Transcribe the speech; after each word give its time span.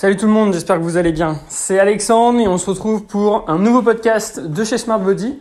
Salut 0.00 0.16
tout 0.16 0.24
le 0.24 0.32
monde, 0.32 0.54
j'espère 0.54 0.78
que 0.78 0.82
vous 0.82 0.96
allez 0.96 1.12
bien. 1.12 1.36
C'est 1.50 1.78
Alexandre 1.78 2.40
et 2.40 2.48
on 2.48 2.56
se 2.56 2.70
retrouve 2.70 3.04
pour 3.04 3.44
un 3.50 3.58
nouveau 3.58 3.82
podcast 3.82 4.40
de 4.40 4.64
chez 4.64 4.78
Smart 4.78 4.98
Body. 4.98 5.38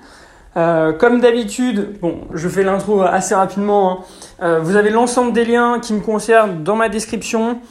Euh, 0.58 0.92
comme 0.92 1.21
d'habitude, 1.21 1.97
je 2.33 2.49
fais 2.49 2.63
l'intro 2.63 3.01
assez 3.03 3.33
rapidement. 3.33 3.90
Hein. 3.90 4.03
Euh, 4.44 4.60
vous 4.60 4.76
avez 4.76 4.90
l'ensemble 4.90 5.31
des 5.31 5.46
liens 5.46 5.79
qui 5.79 5.94
me 5.94 6.01
concernent 6.01 6.62
dans 6.62 6.76
ma 6.76 6.90
description, 6.90 7.62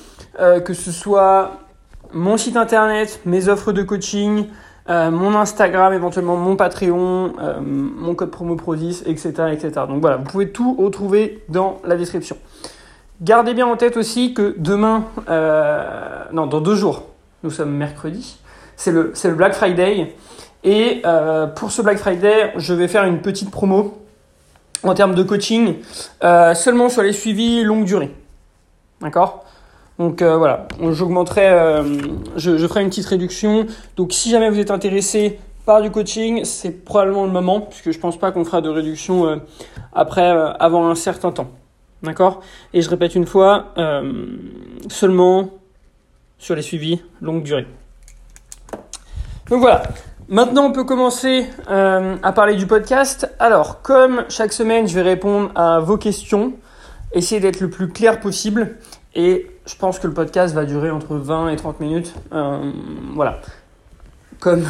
euh, 0.40 0.60
que 0.60 0.72
ce 0.72 0.90
soit 0.90 1.58
mon 2.14 2.38
site 2.38 2.56
internet, 2.56 3.20
mes 3.26 3.50
offres 3.50 3.72
de 3.72 3.82
coaching, 3.82 4.46
mon 4.88 5.34
Instagram, 5.34 5.92
éventuellement 5.92 6.36
mon 6.36 6.56
Patreon, 6.56 7.34
mon 7.60 8.14
code 8.14 8.30
promo 8.30 8.56
Pro10, 8.56 9.02
etc., 9.04 9.32
etc. 9.52 9.72
Donc 9.86 10.00
voilà, 10.00 10.16
vous 10.16 10.24
pouvez 10.24 10.52
tout 10.52 10.74
retrouver 10.76 11.44
dans 11.50 11.82
la 11.84 11.96
description. 11.96 12.38
Gardez 13.20 13.52
bien 13.52 13.66
en 13.66 13.76
tête 13.76 13.96
aussi 13.96 14.32
que 14.32 14.54
demain, 14.58 15.06
euh, 15.28 16.22
non, 16.32 16.46
dans 16.46 16.60
deux 16.60 16.76
jours, 16.76 17.06
nous 17.42 17.50
sommes 17.50 17.72
mercredi, 17.72 18.38
c'est 18.76 18.92
le, 18.92 19.12
Black 19.34 19.54
Friday. 19.54 20.14
Et 20.62 21.02
euh, 21.04 21.48
pour 21.48 21.72
ce 21.72 21.82
Black 21.82 21.98
Friday, 21.98 22.52
je 22.56 22.74
vais 22.74 22.86
faire 22.86 23.04
une 23.04 23.20
petite 23.20 23.50
promo 23.50 23.98
en 24.84 24.94
termes 24.94 25.16
de 25.16 25.24
coaching, 25.24 25.74
euh, 26.22 26.54
seulement 26.54 26.88
sur 26.88 27.02
les 27.02 27.12
suivis 27.12 27.64
longue 27.64 27.84
durée. 27.84 28.14
D'accord? 29.00 29.44
Donc 29.98 30.22
voilà, 30.22 30.68
j'augmenterai, 30.80 31.82
je, 32.36 32.68
ferai 32.68 32.82
une 32.82 32.88
petite 32.88 33.06
réduction. 33.06 33.66
Donc 33.96 34.12
si 34.12 34.30
jamais 34.30 34.48
vous 34.48 34.60
êtes 34.60 34.70
intéressé 34.70 35.40
par 35.66 35.82
du 35.82 35.90
coaching, 35.90 36.44
c'est 36.44 36.84
probablement 36.84 37.24
le 37.24 37.32
moment, 37.32 37.62
puisque 37.62 37.90
je 37.90 37.98
pense 37.98 38.16
pas 38.16 38.30
qu'on 38.30 38.44
fera 38.44 38.60
de 38.60 38.68
réduction 38.68 39.40
après, 39.92 40.30
avant 40.60 40.88
un 40.88 40.94
certain 40.94 41.32
temps. 41.32 41.48
D'accord? 42.02 42.40
Et 42.72 42.82
je 42.82 42.88
répète 42.88 43.14
une 43.14 43.26
fois, 43.26 43.72
euh, 43.76 44.12
seulement 44.88 45.50
sur 46.38 46.54
les 46.54 46.62
suivis 46.62 47.02
longue 47.20 47.42
durée. 47.42 47.66
Donc 49.48 49.60
voilà. 49.60 49.82
Maintenant, 50.28 50.66
on 50.66 50.72
peut 50.72 50.84
commencer 50.84 51.46
euh, 51.70 52.16
à 52.22 52.32
parler 52.32 52.54
du 52.54 52.66
podcast. 52.66 53.32
Alors, 53.38 53.80
comme 53.82 54.24
chaque 54.28 54.52
semaine, 54.52 54.86
je 54.86 54.94
vais 54.94 55.02
répondre 55.02 55.50
à 55.54 55.80
vos 55.80 55.96
questions, 55.96 56.52
essayer 57.14 57.40
d'être 57.40 57.60
le 57.60 57.70
plus 57.70 57.88
clair 57.88 58.20
possible. 58.20 58.76
Et 59.14 59.50
je 59.66 59.74
pense 59.74 59.98
que 59.98 60.06
le 60.06 60.12
podcast 60.12 60.54
va 60.54 60.64
durer 60.66 60.90
entre 60.90 61.16
20 61.16 61.48
et 61.48 61.56
30 61.56 61.80
minutes. 61.80 62.14
Euh, 62.32 62.70
voilà. 63.14 63.40
Comme 64.38 64.64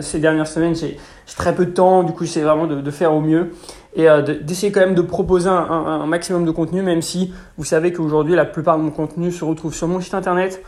ces 0.00 0.18
dernières 0.18 0.48
semaines, 0.48 0.74
j'ai 0.74 0.98
très 1.36 1.54
peu 1.54 1.66
de 1.66 1.70
temps, 1.70 2.02
du 2.02 2.12
coup, 2.12 2.24
j'essaie 2.24 2.42
vraiment 2.42 2.66
de, 2.66 2.80
de, 2.80 2.90
faire 2.90 3.12
au 3.14 3.20
mieux 3.20 3.52
et 3.94 4.08
euh, 4.08 4.22
d'essayer 4.22 4.72
quand 4.72 4.80
même 4.80 4.94
de 4.94 5.02
proposer 5.02 5.48
un, 5.48 6.06
maximum 6.06 6.44
de 6.44 6.50
contenu, 6.50 6.82
même 6.82 7.02
si 7.02 7.32
vous 7.58 7.64
savez 7.64 7.92
qu'aujourd'hui 7.92 8.34
la 8.34 8.44
plupart 8.44 8.78
de 8.78 8.82
mon 8.82 8.90
contenu 8.90 9.30
se 9.30 9.44
retrouve 9.44 9.74
sur 9.74 9.88
mon 9.88 10.00
site 10.00 10.14
internet 10.14 10.62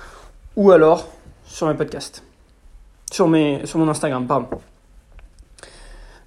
ou 0.57 0.71
alors 0.71 1.09
sur 1.47 1.67
mes 1.67 1.75
podcasts, 1.75 2.23
sur, 3.11 3.29
mes, 3.29 3.65
sur 3.65 3.79
mon 3.79 3.89
Instagram, 3.89 4.27
pardon. 4.27 4.49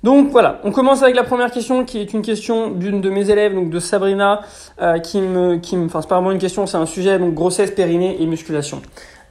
Donc 0.04 0.30
voilà, 0.30 0.60
on 0.64 0.72
commence 0.72 1.02
avec 1.02 1.16
la 1.16 1.24
première 1.24 1.50
question 1.52 1.84
qui 1.84 2.00
est 2.00 2.14
une 2.14 2.22
question 2.22 2.70
d'une 2.70 3.02
de 3.02 3.10
mes 3.10 3.30
élèves, 3.30 3.54
donc 3.54 3.70
de 3.72 3.80
Sabrina, 3.80 4.42
euh, 4.82 5.00
qui 5.00 5.22
me, 5.22 5.58
qui 5.58 5.76
me, 5.76 5.86
enfin 5.86 6.02
c'est 6.02 6.08
pas 6.08 6.16
vraiment 6.16 6.32
une 6.32 6.40
question, 6.40 6.68
c'est 6.68 6.78
un 6.78 6.86
sujet 6.86 7.18
donc 7.18 7.34
grossesse, 7.34 7.72
périnée 7.72 8.22
et 8.22 8.26
musculation. 8.28 8.82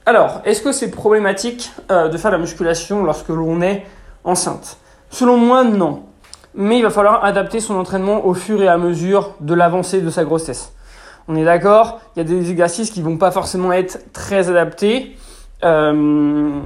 Alors, 0.05 0.41
est-ce 0.45 0.61
que 0.61 0.71
c'est 0.71 0.91
problématique 0.91 1.71
euh, 1.89 2.09
de 2.09 2.17
faire 2.17 2.31
la 2.31 2.37
musculation 2.37 3.03
lorsque 3.03 3.29
l'on 3.29 3.61
est 3.61 3.85
enceinte? 4.23 4.77
Selon 5.09 5.37
moi, 5.37 5.63
non 5.63 6.03
mais 6.55 6.77
il 6.77 6.83
va 6.83 6.89
falloir 6.89 7.23
adapter 7.23 7.59
son 7.59 7.75
entraînement 7.75 8.25
au 8.25 8.33
fur 8.33 8.61
et 8.61 8.67
à 8.67 8.77
mesure 8.77 9.35
de 9.39 9.53
l'avancée 9.53 10.01
de 10.01 10.09
sa 10.09 10.23
grossesse. 10.23 10.73
On 11.27 11.35
est 11.35 11.43
d'accord, 11.43 11.99
il 12.15 12.19
y 12.19 12.21
a 12.21 12.23
des 12.23 12.51
exercices 12.51 12.89
qui 12.89 13.01
vont 13.01 13.17
pas 13.17 13.31
forcément 13.31 13.73
être 13.73 13.99
très 14.13 14.49
adaptés, 14.49 15.17
euh, 15.63 16.59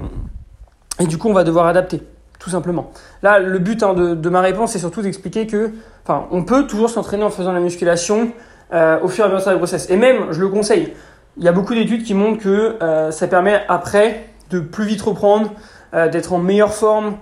et 0.99 1.07
du 1.07 1.17
coup 1.17 1.29
on 1.29 1.33
va 1.33 1.43
devoir 1.43 1.65
adapter, 1.65 2.03
tout 2.39 2.51
simplement. 2.51 2.91
Là, 3.23 3.39
le 3.39 3.57
but 3.57 3.81
hein, 3.81 3.93
de, 3.95 4.29
ma 4.29 4.41
réponse, 4.41 4.73
c'est 4.73 4.79
surtout 4.79 5.01
d'expliquer 5.01 5.47
que, 5.47 5.71
on 6.07 6.43
peut 6.43 6.67
toujours 6.67 6.89
s'entraîner 6.89 7.23
en 7.23 7.29
faisant 7.29 7.53
la 7.53 7.59
musculation 7.59 8.31
euh, 8.73 8.99
au 9.01 9.07
fur 9.07 9.25
et 9.25 9.27
à 9.29 9.31
mesure 9.31 9.45
de 9.45 9.51
la 9.51 9.57
grossesse. 9.57 9.89
Et 9.89 9.97
même, 9.97 10.31
je 10.31 10.39
le 10.39 10.49
conseille, 10.49 10.93
il 11.37 11.43
y 11.43 11.47
a 11.47 11.53
beaucoup 11.53 11.73
d'études 11.73 12.03
qui 12.03 12.13
montrent 12.13 12.43
que 12.43 12.75
euh, 12.83 13.11
ça 13.11 13.27
permet 13.27 13.63
après 13.67 14.27
de 14.51 14.59
plus 14.59 14.85
vite 14.85 15.01
reprendre, 15.01 15.51
d'être 15.93 16.31
en 16.31 16.37
meilleure 16.37 16.73
forme, 16.73 17.15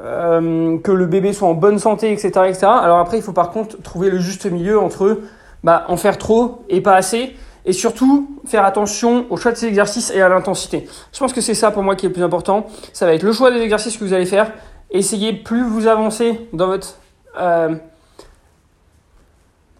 euh, 0.00 0.78
que 0.78 0.92
le 0.92 1.06
bébé 1.06 1.32
soit 1.32 1.48
en 1.48 1.54
bonne 1.54 1.80
santé, 1.80 2.12
etc., 2.12 2.28
etc. 2.46 2.66
Alors 2.66 2.98
après, 2.98 3.16
il 3.16 3.22
faut 3.22 3.32
par 3.32 3.50
contre 3.50 3.82
trouver 3.82 4.10
le 4.10 4.18
juste 4.20 4.46
milieu 4.46 4.78
entre 4.78 5.18
bah, 5.64 5.86
en 5.88 5.96
faire 5.96 6.18
trop 6.18 6.62
et 6.68 6.80
pas 6.80 6.94
assez, 6.94 7.34
et 7.64 7.72
surtout 7.72 8.38
faire 8.46 8.64
attention 8.64 9.26
au 9.28 9.36
choix 9.36 9.50
de 9.50 9.56
ces 9.56 9.66
exercices 9.66 10.12
et 10.12 10.20
à 10.20 10.28
l'intensité. 10.28 10.86
Je 11.12 11.18
pense 11.18 11.32
que 11.32 11.40
c'est 11.40 11.54
ça 11.54 11.72
pour 11.72 11.82
moi 11.82 11.96
qui 11.96 12.06
est 12.06 12.10
le 12.10 12.12
plus 12.12 12.22
important. 12.22 12.66
Ça 12.92 13.06
va 13.06 13.14
être 13.14 13.24
le 13.24 13.32
choix 13.32 13.50
des 13.50 13.60
exercices 13.60 13.96
que 13.96 14.04
vous 14.04 14.12
allez 14.12 14.26
faire. 14.26 14.52
Essayez 14.92 15.32
plus 15.32 15.64
vous 15.64 15.88
avancez 15.88 16.46
dans 16.52 16.68
votre 16.68 16.98
euh, 17.40 17.74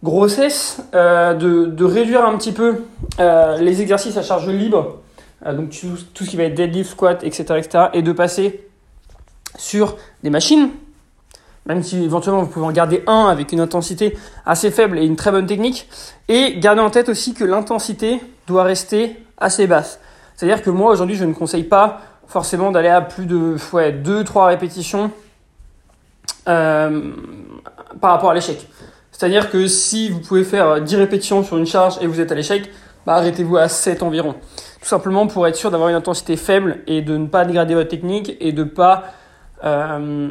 grossesse, 0.02 0.82
euh, 0.96 1.32
de, 1.34 1.84
réduire 1.84 2.26
un 2.26 2.36
petit 2.36 2.52
peu 2.52 2.82
les 3.60 3.82
exercices 3.82 4.16
à 4.16 4.22
charge 4.22 4.48
libre, 4.48 4.98
donc 5.46 5.70
tout, 5.70 5.96
tout, 6.12 6.24
ce 6.24 6.30
qui 6.30 6.36
va 6.36 6.42
être 6.42 6.54
deadlift, 6.54 6.90
squat, 6.90 7.22
etc., 7.22 7.44
etc., 7.56 7.84
et 7.92 8.02
de 8.02 8.10
passer 8.10 8.67
sur 9.56 9.96
des 10.22 10.30
machines, 10.30 10.70
même 11.66 11.82
si 11.82 12.02
éventuellement 12.02 12.42
vous 12.42 12.48
pouvez 12.48 12.66
en 12.66 12.72
garder 12.72 13.02
un 13.06 13.26
avec 13.26 13.52
une 13.52 13.60
intensité 13.60 14.16
assez 14.46 14.70
faible 14.70 14.98
et 14.98 15.04
une 15.04 15.16
très 15.16 15.30
bonne 15.30 15.46
technique, 15.46 15.88
et 16.28 16.58
gardez 16.58 16.80
en 16.80 16.90
tête 16.90 17.08
aussi 17.08 17.34
que 17.34 17.44
l'intensité 17.44 18.20
doit 18.46 18.64
rester 18.64 19.16
assez 19.38 19.66
basse. 19.66 20.00
C'est-à-dire 20.34 20.62
que 20.62 20.70
moi 20.70 20.92
aujourd'hui 20.92 21.16
je 21.16 21.24
ne 21.24 21.34
conseille 21.34 21.64
pas 21.64 22.00
forcément 22.26 22.70
d'aller 22.70 22.88
à 22.88 23.00
plus 23.00 23.26
de 23.26 23.56
ouais, 23.72 23.92
2-3 23.92 24.46
répétitions 24.46 25.10
euh, 26.48 27.12
par 28.00 28.12
rapport 28.12 28.30
à 28.30 28.34
l'échec. 28.34 28.68
C'est-à-dire 29.10 29.50
que 29.50 29.66
si 29.66 30.10
vous 30.10 30.20
pouvez 30.20 30.44
faire 30.44 30.80
10 30.80 30.96
répétitions 30.96 31.42
sur 31.42 31.56
une 31.56 31.66
charge 31.66 31.98
et 32.00 32.06
vous 32.06 32.20
êtes 32.20 32.30
à 32.30 32.34
l'échec, 32.34 32.70
bah 33.04 33.14
arrêtez-vous 33.14 33.56
à 33.56 33.68
7 33.68 34.02
environ. 34.02 34.34
Tout 34.80 34.86
simplement 34.86 35.26
pour 35.26 35.46
être 35.46 35.56
sûr 35.56 35.70
d'avoir 35.70 35.88
une 35.88 35.96
intensité 35.96 36.36
faible 36.36 36.82
et 36.86 37.02
de 37.02 37.16
ne 37.16 37.26
pas 37.26 37.44
dégrader 37.44 37.74
votre 37.74 37.88
technique 37.88 38.36
et 38.38 38.52
de 38.52 38.62
ne 38.62 38.68
pas 38.68 39.04
euh, 39.64 40.28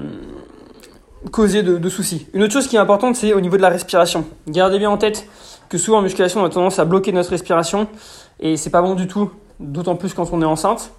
causer 1.31 1.63
de, 1.63 1.89
soucis. 1.89 2.27
Une 2.33 2.43
autre 2.43 2.53
chose 2.53 2.67
qui 2.67 2.75
est 2.75 2.79
importante, 2.79 3.15
c'est 3.15 3.33
au 3.33 3.41
niveau 3.41 3.57
de 3.57 3.61
la 3.61 3.69
respiration. 3.69 4.25
Gardez 4.47 4.79
bien 4.79 4.89
en 4.89 4.97
tête 4.97 5.27
que 5.69 5.77
souvent 5.77 5.99
en 5.99 6.01
musculation, 6.01 6.41
on 6.41 6.45
a 6.45 6.49
tendance 6.49 6.79
à 6.79 6.85
bloquer 6.85 7.11
notre 7.11 7.31
respiration 7.31 7.87
et 8.39 8.57
c'est 8.57 8.69
pas 8.69 8.81
bon 8.81 8.95
du 8.95 9.07
tout, 9.07 9.31
d'autant 9.59 9.95
plus 9.95 10.13
quand 10.13 10.29
on 10.31 10.41
est 10.41 10.45
enceinte. 10.45 10.91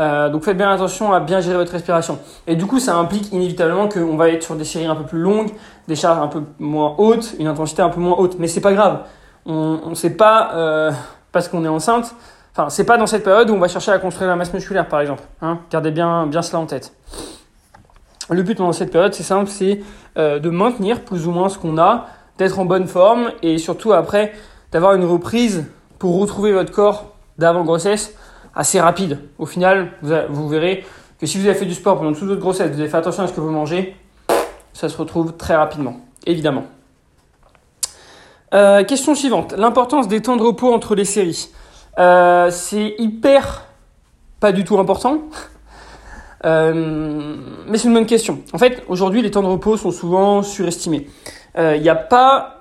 Euh, 0.00 0.28
donc 0.28 0.42
faites 0.42 0.56
bien 0.56 0.70
attention 0.70 1.12
à 1.12 1.20
bien 1.20 1.40
gérer 1.40 1.56
votre 1.56 1.72
respiration. 1.72 2.18
Et 2.46 2.56
du 2.56 2.66
coup, 2.66 2.80
ça 2.80 2.96
implique 2.96 3.32
inévitablement 3.32 3.88
qu'on 3.88 4.16
va 4.16 4.28
être 4.30 4.42
sur 4.42 4.56
des 4.56 4.64
séries 4.64 4.86
un 4.86 4.96
peu 4.96 5.04
plus 5.04 5.20
longues, 5.20 5.50
des 5.86 5.94
charges 5.94 6.18
un 6.18 6.28
peu 6.28 6.42
moins 6.58 6.94
hautes, 6.98 7.34
une 7.38 7.46
intensité 7.46 7.82
un 7.82 7.90
peu 7.90 8.00
moins 8.00 8.16
haute. 8.16 8.38
Mais 8.38 8.48
c'est 8.48 8.60
pas 8.60 8.72
grave. 8.72 9.00
On 9.46 9.90
ne 9.90 9.94
sait 9.94 10.16
pas 10.16 10.52
euh, 10.54 10.90
parce 11.32 11.48
qu'on 11.48 11.64
est 11.64 11.68
enceinte. 11.68 12.14
Enfin, 12.56 12.70
c'est 12.70 12.84
pas 12.84 12.96
dans 12.96 13.06
cette 13.06 13.24
période 13.24 13.50
où 13.50 13.54
on 13.54 13.58
va 13.58 13.68
chercher 13.68 13.90
à 13.90 13.98
construire 13.98 14.30
la 14.30 14.36
masse 14.36 14.52
musculaire, 14.52 14.88
par 14.88 15.00
exemple. 15.00 15.22
Hein 15.42 15.58
Gardez 15.70 15.90
bien, 15.90 16.26
bien 16.26 16.40
cela 16.40 16.60
en 16.60 16.66
tête. 16.66 16.92
Le 18.30 18.42
but 18.42 18.56
pendant 18.56 18.72
cette 18.72 18.90
période, 18.90 19.12
c'est 19.12 19.22
simple, 19.22 19.50
c'est 19.50 19.80
euh, 20.16 20.38
de 20.38 20.50
maintenir 20.50 21.02
plus 21.02 21.26
ou 21.26 21.30
moins 21.30 21.48
ce 21.48 21.58
qu'on 21.58 21.78
a, 21.78 22.06
d'être 22.38 22.58
en 22.58 22.64
bonne 22.64 22.86
forme 22.86 23.30
et 23.42 23.58
surtout 23.58 23.92
après 23.92 24.32
d'avoir 24.72 24.94
une 24.94 25.04
reprise 25.04 25.66
pour 25.98 26.18
retrouver 26.18 26.52
votre 26.52 26.72
corps 26.72 27.12
d'avant 27.38 27.64
grossesse 27.64 28.14
assez 28.54 28.80
rapide. 28.80 29.18
Au 29.38 29.46
final, 29.46 29.92
vous, 30.02 30.48
verrez 30.48 30.84
que 31.18 31.26
si 31.26 31.38
vous 31.38 31.46
avez 31.46 31.54
fait 31.54 31.66
du 31.66 31.74
sport 31.74 31.98
pendant 31.98 32.12
toute 32.12 32.28
votre 32.28 32.40
grossesse, 32.40 32.70
vous 32.70 32.80
avez 32.80 32.88
fait 32.88 32.96
attention 32.96 33.24
à 33.24 33.26
ce 33.26 33.32
que 33.32 33.40
vous 33.40 33.50
mangez, 33.50 33.96
ça 34.72 34.88
se 34.88 34.96
retrouve 34.96 35.36
très 35.36 35.54
rapidement, 35.54 35.96
évidemment. 36.26 36.64
Euh, 38.52 38.84
question 38.84 39.14
suivante, 39.14 39.52
l'importance 39.56 40.08
des 40.08 40.22
temps 40.22 40.36
de 40.36 40.42
repos 40.42 40.72
entre 40.72 40.94
les 40.94 41.04
séries. 41.04 41.50
Euh, 41.98 42.50
c'est 42.50 42.94
hyper 42.98 43.64
pas 44.40 44.52
du 44.52 44.64
tout 44.64 44.78
important. 44.78 45.18
Euh, 46.44 47.36
mais 47.66 47.78
c'est 47.78 47.88
une 47.88 47.94
bonne 47.94 48.06
question. 48.06 48.40
En 48.52 48.58
fait, 48.58 48.84
aujourd'hui, 48.88 49.22
les 49.22 49.30
temps 49.30 49.42
de 49.42 49.48
repos 49.48 49.76
sont 49.76 49.90
souvent 49.90 50.42
surestimés. 50.42 51.08
Il 51.56 51.60
euh, 51.60 51.78
n'y 51.78 51.88
a 51.88 51.94
pas. 51.94 52.60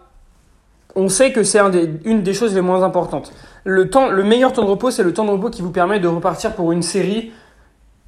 On 0.96 1.10
sait 1.10 1.32
que 1.32 1.44
c'est 1.44 1.60
un 1.60 1.72
une 2.06 2.22
des 2.22 2.34
choses 2.34 2.54
les 2.54 2.62
moins 2.62 2.84
importantes. 2.84 3.34
Le, 3.64 3.90
temps, 3.90 4.10
le 4.10 4.24
meilleur 4.24 4.54
temps 4.54 4.64
de 4.64 4.70
repos, 4.70 4.92
c'est 4.92 5.04
le 5.04 5.14
temps 5.14 5.26
de 5.26 5.32
repos 5.32 5.50
qui 5.50 5.62
vous 5.62 5.72
permet 5.72 6.00
de 6.00 6.08
repartir 6.08 6.54
pour 6.54 6.72
une 6.72 6.84
série 6.84 7.32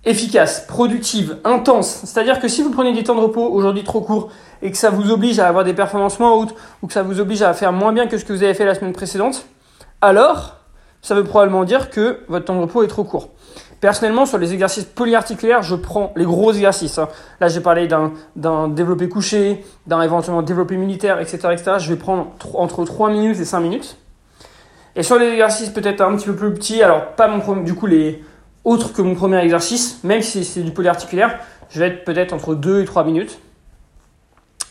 efficace, 0.05 0.65
productive, 0.67 1.37
intense. 1.43 2.01
C'est-à-dire 2.03 2.39
que 2.39 2.47
si 2.47 2.61
vous 2.61 2.69
prenez 2.69 2.93
des 2.93 3.03
temps 3.03 3.15
de 3.15 3.21
repos 3.21 3.47
aujourd'hui 3.47 3.83
trop 3.83 4.01
courts 4.01 4.29
et 4.61 4.69
que 4.69 4.77
ça 4.77 4.91
vous 4.91 5.09
oblige 5.11 5.39
à 5.39 5.47
avoir 5.47 5.63
des 5.63 5.73
performances 5.73 6.19
moins 6.19 6.31
hautes 6.33 6.53
ou 6.83 6.87
que 6.87 6.93
ça 6.93 7.01
vous 7.01 7.19
oblige 7.19 7.41
à 7.41 7.53
faire 7.53 7.73
moins 7.73 7.91
bien 7.91 8.05
que 8.05 8.17
ce 8.17 8.23
que 8.25 8.31
vous 8.31 8.43
avez 8.43 8.53
fait 8.53 8.65
la 8.65 8.75
semaine 8.75 8.93
précédente, 8.93 9.47
alors 10.01 10.57
ça 11.01 11.15
veut 11.15 11.23
probablement 11.23 11.65
dire 11.65 11.89
que 11.89 12.19
votre 12.27 12.45
temps 12.45 12.55
de 12.55 12.61
repos 12.61 12.83
est 12.83 12.87
trop 12.87 13.03
court. 13.03 13.29
Personnellement, 13.81 14.25
sur 14.25 14.37
les 14.37 14.53
exercices 14.53 14.85
polyarticulaires, 14.85 15.61
je 15.61 15.75
prends 15.75 16.13
les 16.15 16.25
gros 16.25 16.51
exercices. 16.53 16.97
Hein. 16.97 17.09
Là, 17.39 17.47
j'ai 17.47 17.61
parlé 17.61 17.87
d'un 17.87 18.67
développé 18.69 19.09
couché, 19.09 19.63
d'un 19.85 20.01
éventuellement 20.01 20.41
développé 20.41 20.77
militaire, 20.77 21.19
etc., 21.19 21.37
etc. 21.51 21.71
Je 21.79 21.89
vais 21.89 21.99
prendre 21.99 22.31
entre 22.53 22.85
3 22.85 23.11
minutes 23.11 23.39
et 23.39 23.45
5 23.45 23.59
minutes. 23.59 23.97
Et 24.95 25.03
sur 25.03 25.19
les 25.19 25.27
exercices 25.27 25.69
peut-être 25.69 26.01
un 26.01 26.15
petit 26.15 26.25
peu 26.25 26.35
plus 26.35 26.53
petits, 26.53 26.81
alors 26.81 27.15
pas 27.15 27.27
mon 27.27 27.41
problème, 27.41 27.65
du 27.65 27.75
coup, 27.75 27.85
les, 27.85 28.23
autre 28.63 28.93
que 28.93 29.01
mon 29.01 29.13
premier 29.13 29.37
exercice, 29.39 29.99
même 30.03 30.21
si 30.21 30.43
c'est 30.43 30.61
du 30.61 30.71
polyarticulaire, 30.71 31.39
je 31.69 31.79
vais 31.79 31.87
être 31.87 32.05
peut-être 32.05 32.33
entre 32.33 32.55
2 32.55 32.81
et 32.81 32.85
3 32.85 33.03
minutes. 33.03 33.39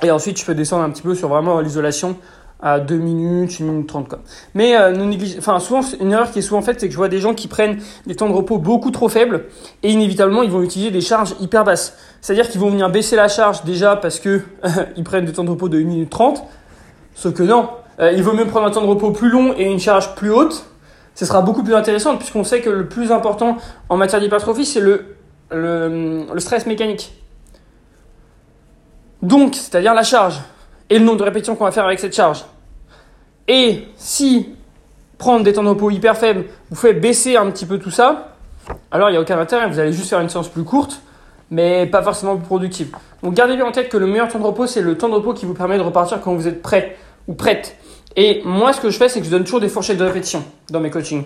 Et 0.03 0.11
ensuite, 0.11 0.39
je 0.39 0.45
peux 0.45 0.55
descendre 0.55 0.83
un 0.85 0.91
petit 0.91 1.03
peu 1.03 1.15
sur 1.15 1.29
vraiment 1.29 1.61
l'isolation 1.61 2.17
à 2.65 2.81
2 2.81 2.97
minutes, 2.97 3.59
1 3.61 3.65
minute 3.65 3.87
30 3.87 4.09
quoi. 4.09 4.21
Mais 4.55 4.75
euh, 4.75 4.95
enfin 5.39 5.61
souvent 5.61 5.83
une 6.01 6.13
erreur 6.13 6.31
qui 6.31 6.39
est 6.39 6.43
souvent 6.43 6.63
faite, 6.63 6.81
c'est 6.81 6.87
que 6.87 6.93
je 6.93 6.97
vois 6.97 7.11
des 7.11 7.19
gens 7.19 7.35
qui 7.35 7.47
prennent 7.47 7.79
des 8.07 8.15
temps 8.15 8.27
de 8.27 8.33
repos 8.33 8.57
beaucoup 8.57 8.91
trop 8.91 9.11
faibles 9.11 9.45
et 9.83 9.91
inévitablement 9.91 10.43
ils 10.43 10.51
vont 10.51 10.63
utiliser 10.63 10.91
des 10.91 11.03
charges 11.03 11.35
hyper 11.41 11.63
basses. 11.65 11.95
C'est-à-dire 12.23 12.49
qu'ils 12.49 12.63
vont 12.63 12.71
venir 12.71 12.89
baisser 12.89 13.17
la 13.17 13.29
charge 13.29 13.65
déjà 13.65 13.97
parce 13.97 14.19
que 14.19 14.41
ils 14.97 15.05
prennent 15.05 15.27
des 15.27 15.33
temps 15.33 15.45
de 15.45 15.51
repos 15.51 15.69
de 15.69 15.79
1 15.79 15.85
minute 15.85 16.11
30. 16.11 16.43
Sauf 17.15 17.35
que 17.35 17.43
non, 17.43 17.69
euh, 18.01 18.13
il 18.13 18.23
vaut 18.23 18.33
mieux 18.33 18.47
prendre 18.47 18.67
un 18.67 18.71
temps 18.71 18.83
de 18.83 18.87
repos 18.87 19.11
plus 19.11 19.29
long 19.29 19.55
et 19.59 19.71
une 19.71 19.79
charge 19.79 20.15
plus 20.15 20.31
haute. 20.31 20.65
Ce 21.15 21.27
sera 21.27 21.43
beaucoup 21.43 21.65
plus 21.65 21.75
intéressant 21.75 22.17
puisqu'on 22.17 22.45
sait 22.45 22.63
que 22.63 22.71
le 22.71 22.89
plus 22.89 23.13
important 23.13 23.59
en 23.91 23.99
matière 23.99 24.23
d'hypertrophie, 24.23 24.65
c'est 24.65 24.81
le, 24.81 25.05
le 25.51 26.39
stress 26.41 26.65
mécanique. 26.65 27.13
Donc, 29.21 29.55
c'est-à-dire 29.55 29.93
la 29.93 30.03
charge 30.03 30.41
et 30.89 30.99
le 30.99 31.05
nombre 31.05 31.19
de 31.19 31.25
répétitions 31.25 31.57
qu'on 31.57 31.65
va 31.65 31.71
faire 31.71 31.85
avec 31.85 32.01
cette 32.01 32.15
charge. 32.15 32.45
Et 33.49 33.87
si 33.97 34.49
prendre 35.19 35.45
des 35.45 35.53
temps 35.53 35.63
de 35.63 35.69
repos 35.69 35.91
hyper 35.91 36.17
faibles 36.17 36.47
vous 36.71 36.77
fait 36.77 36.95
baisser 36.95 37.37
un 37.37 37.51
petit 37.51 37.67
peu 37.67 37.79
tout 37.79 37.91
ça, 37.91 38.37
alors 38.91 39.11
il 39.11 39.13
n'y 39.13 39.19
a 39.19 39.21
aucun 39.21 39.39
intérêt, 39.39 39.69
vous 39.69 39.79
allez 39.79 39.93
juste 39.93 40.09
faire 40.09 40.21
une 40.21 40.29
séance 40.29 40.49
plus 40.49 40.65
courte, 40.65 41.01
mais 41.51 41.87
pas 41.87 42.03
forcément 42.03 42.37
plus 42.37 42.47
productive. 42.47 42.97
Donc 43.23 43.35
gardez 43.35 43.57
bien 43.57 43.67
en 43.67 43.73
tête 43.73 43.89
que 43.89 43.97
le 43.97 44.07
meilleur 44.07 44.29
temps 44.29 44.39
de 44.39 44.45
repos, 44.45 44.67
c'est 44.67 44.83
le 44.83 44.97
temps 44.97 45.09
de 45.09 45.15
repos 45.15 45.35
qui 45.35 45.47
vous 45.47 45.55
permet 45.55 45.77
de 45.77 45.83
repartir 45.83 46.21
quand 46.21 46.35
vous 46.35 46.49
êtes 46.49 46.63
prêt 46.63 46.97
ou 47.29 47.35
prête. 47.35 47.77
Et 48.17 48.43
moi, 48.45 48.73
ce 48.73 48.81
que 48.81 48.91
je 48.91 48.99
fais, 48.99 49.09
c'est 49.09 49.21
que 49.21 49.27
je 49.27 49.31
donne 49.31 49.45
toujours 49.45 49.61
des 49.61 49.69
fourchettes 49.69 49.99
de 49.99 50.05
répétition 50.05 50.45
dans 50.71 50.81
mes 50.81 50.91
coachings. 50.91 51.25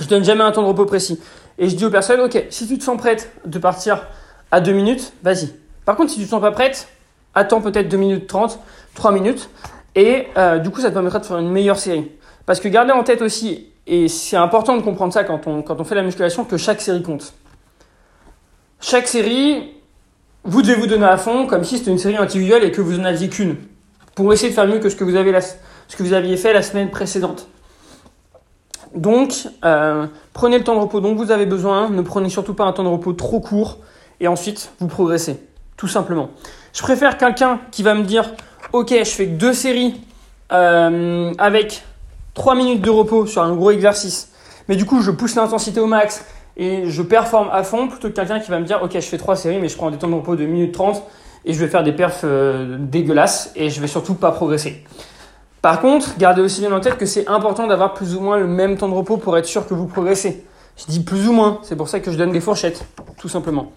Je 0.00 0.06
donne 0.06 0.24
jamais 0.24 0.44
un 0.44 0.52
temps 0.52 0.62
de 0.62 0.68
repos 0.68 0.84
précis. 0.84 1.20
Et 1.58 1.68
je 1.68 1.74
dis 1.74 1.84
aux 1.84 1.90
personnes, 1.90 2.20
ok, 2.20 2.44
si 2.50 2.68
tu 2.68 2.78
te 2.78 2.84
sens 2.84 2.96
prête 2.98 3.32
de 3.44 3.58
partir 3.58 4.06
à 4.50 4.60
2 4.60 4.72
minutes, 4.72 5.12
vas-y. 5.22 5.52
Par 5.84 5.96
contre, 5.96 6.10
si 6.10 6.16
tu 6.16 6.22
ne 6.22 6.26
te 6.26 6.30
sens 6.30 6.40
pas 6.40 6.52
prête, 6.52 6.88
attends 7.34 7.60
peut-être 7.60 7.88
2 7.88 7.96
minutes 7.96 8.26
30, 8.26 8.60
3 8.94 9.12
minutes. 9.12 9.48
Et 9.96 10.28
euh, 10.36 10.58
du 10.58 10.70
coup, 10.70 10.80
ça 10.80 10.90
te 10.90 10.94
permettra 10.94 11.18
de 11.18 11.24
faire 11.26 11.38
une 11.38 11.50
meilleure 11.50 11.78
série. 11.78 12.12
Parce 12.44 12.60
que 12.60 12.68
gardez 12.68 12.92
en 12.92 13.02
tête 13.02 13.22
aussi, 13.22 13.70
et 13.86 14.08
c'est 14.08 14.36
important 14.36 14.76
de 14.76 14.82
comprendre 14.82 15.12
ça 15.12 15.24
quand 15.24 15.46
on, 15.46 15.84
fait 15.84 15.94
la 15.94 16.02
musculation, 16.02 16.44
que 16.44 16.58
chaque 16.58 16.80
série 16.80 17.02
compte. 17.02 17.32
Chaque 18.78 19.08
série, 19.08 19.72
vous 20.44 20.60
devez 20.62 20.74
vous 20.74 20.86
donner 20.86 21.06
à 21.06 21.16
fond, 21.16 21.46
comme 21.46 21.64
si 21.64 21.78
c'était 21.78 21.90
une 21.90 21.98
série 21.98 22.16
individuelle 22.16 22.62
et 22.62 22.70
que 22.70 22.82
vous 22.82 22.98
n'en 22.98 23.06
aviez 23.06 23.28
qu'une. 23.28 23.56
Pour 24.14 24.32
essayer 24.32 24.50
de 24.50 24.54
faire 24.54 24.66
mieux 24.66 24.78
que 24.78 24.90
ce 24.90 24.96
que 24.96 25.04
vous, 25.04 25.16
avez 25.16 25.34
aviez 26.14 26.36
fait 26.36 26.52
la 26.52 26.62
semaine 26.62 26.90
précédente. 26.90 27.48
Donc, 28.94 29.48
euh, 29.64 30.06
prenez 30.32 30.58
le 30.58 30.64
temps 30.64 30.74
de 30.74 30.80
repos 30.80 31.00
dont 31.00 31.14
vous 31.14 31.30
avez 31.30 31.46
besoin. 31.46 31.88
Ne 31.90 32.02
prenez 32.02 32.28
surtout 32.28 32.54
pas 32.54 32.64
un 32.64 32.72
temps 32.72 32.84
de 32.84 32.88
repos 32.88 33.14
trop 33.14 33.40
court. 33.40 33.78
Et 34.20 34.28
ensuite, 34.28 34.72
vous 34.78 34.88
progressez. 34.88 35.40
Tout 35.76 35.88
simplement. 35.88 36.30
Je 36.72 36.82
préfère 36.82 37.18
quelqu'un 37.18 37.60
qui 37.70 37.82
va 37.82 37.94
me 37.94 38.04
dire 38.04 38.32
ok, 38.76 38.94
je 38.98 39.10
fais 39.10 39.26
deux 39.26 39.52
séries 39.52 39.94
euh, 40.52 41.32
avec 41.38 41.82
3 42.34 42.54
minutes 42.54 42.82
de 42.82 42.90
repos 42.90 43.26
sur 43.26 43.42
un 43.42 43.54
gros 43.54 43.70
exercice, 43.70 44.30
mais 44.68 44.76
du 44.76 44.84
coup 44.84 45.00
je 45.00 45.10
pousse 45.10 45.34
l'intensité 45.34 45.80
au 45.80 45.86
max 45.86 46.24
et 46.56 46.88
je 46.90 47.02
performe 47.02 47.48
à 47.52 47.62
fond 47.62 47.88
plutôt 47.88 48.08
que 48.08 48.14
quelqu'un 48.14 48.38
qui 48.38 48.50
va 48.50 48.60
me 48.60 48.66
dire 48.66 48.80
ok, 48.82 48.92
je 48.92 49.00
fais 49.00 49.18
trois 49.18 49.36
séries, 49.36 49.58
mais 49.58 49.68
je 49.68 49.76
prends 49.76 49.90
des 49.90 49.96
temps 49.96 50.08
de 50.08 50.14
repos 50.14 50.36
de 50.36 50.44
1 50.44 50.46
minute 50.46 50.72
30 50.72 51.02
et 51.44 51.52
je 51.52 51.58
vais 51.58 51.68
faire 51.68 51.84
des 51.84 51.92
perfs 51.92 52.22
euh, 52.24 52.76
dégueulasses 52.78 53.52
et 53.56 53.70
je 53.70 53.80
vais 53.80 53.86
surtout 53.86 54.14
pas 54.14 54.32
progresser. 54.32 54.84
Par 55.62 55.80
contre, 55.80 56.16
gardez 56.18 56.42
aussi 56.42 56.60
bien 56.60 56.72
en 56.72 56.80
tête 56.80 56.98
que 56.98 57.06
c'est 57.06 57.26
important 57.28 57.66
d'avoir 57.66 57.94
plus 57.94 58.14
ou 58.14 58.20
moins 58.20 58.36
le 58.36 58.46
même 58.46 58.76
temps 58.76 58.88
de 58.88 58.94
repos 58.94 59.16
pour 59.16 59.36
être 59.38 59.46
sûr 59.46 59.66
que 59.66 59.74
vous 59.74 59.86
progressez. 59.86 60.44
Je 60.76 60.84
dis 60.86 61.00
plus 61.00 61.26
ou 61.28 61.32
moins, 61.32 61.60
c'est 61.62 61.76
pour 61.76 61.88
ça 61.88 62.00
que 62.00 62.12
je 62.12 62.18
donne 62.18 62.30
des 62.30 62.40
fourchettes, 62.40 62.84
tout 63.18 63.28
simplement. 63.28 63.72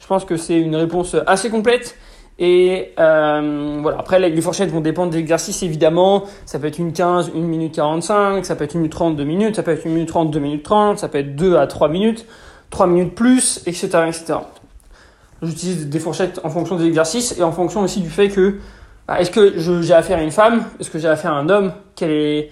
Je 0.00 0.06
pense 0.06 0.24
que 0.24 0.36
c'est 0.36 0.58
une 0.58 0.74
réponse 0.74 1.14
assez 1.26 1.50
complète 1.50 1.96
et 2.42 2.94
euh, 2.98 3.78
voilà, 3.82 3.98
après 3.98 4.18
les 4.18 4.40
fourchettes 4.40 4.70
vont 4.70 4.80
dépendre 4.80 5.12
de 5.12 5.16
l'exercice 5.16 5.62
évidemment. 5.62 6.24
Ça 6.46 6.58
peut 6.58 6.66
être 6.66 6.78
une 6.78 6.94
15, 6.94 7.32
1 7.36 7.38
minute 7.38 7.74
45, 7.74 8.46
ça 8.46 8.56
peut 8.56 8.64
être 8.64 8.72
une 8.72 8.80
minute 8.80 8.92
30, 8.92 9.14
2 9.14 9.24
minutes, 9.24 9.56
ça 9.56 9.62
peut 9.62 9.72
être 9.72 9.84
une 9.84 9.92
minute 9.92 10.08
30, 10.08 10.30
2 10.30 10.40
minutes 10.40 10.62
30, 10.62 10.98
ça 10.98 11.08
peut 11.08 11.18
être 11.18 11.36
2 11.36 11.56
à 11.56 11.66
3 11.66 11.88
minutes, 11.90 12.26
3 12.70 12.86
minutes 12.86 13.14
plus, 13.14 13.62
etc. 13.66 13.88
etc. 14.08 14.34
J'utilise 15.42 15.88
des 15.90 15.98
fourchettes 15.98 16.40
en 16.42 16.48
fonction 16.48 16.76
des 16.76 16.86
exercices 16.86 17.38
et 17.38 17.42
en 17.42 17.52
fonction 17.52 17.82
aussi 17.82 18.00
du 18.00 18.08
fait 18.08 18.30
que 18.30 18.56
bah, 19.06 19.20
est-ce 19.20 19.30
que 19.30 19.58
j'ai 19.82 19.94
affaire 19.94 20.18
à 20.18 20.22
une 20.22 20.30
femme, 20.30 20.64
est-ce 20.80 20.90
que 20.90 20.98
j'ai 20.98 21.08
affaire 21.08 21.34
à 21.34 21.36
un 21.36 21.50
homme, 21.50 21.72
quel 21.94 22.10
est 22.10 22.50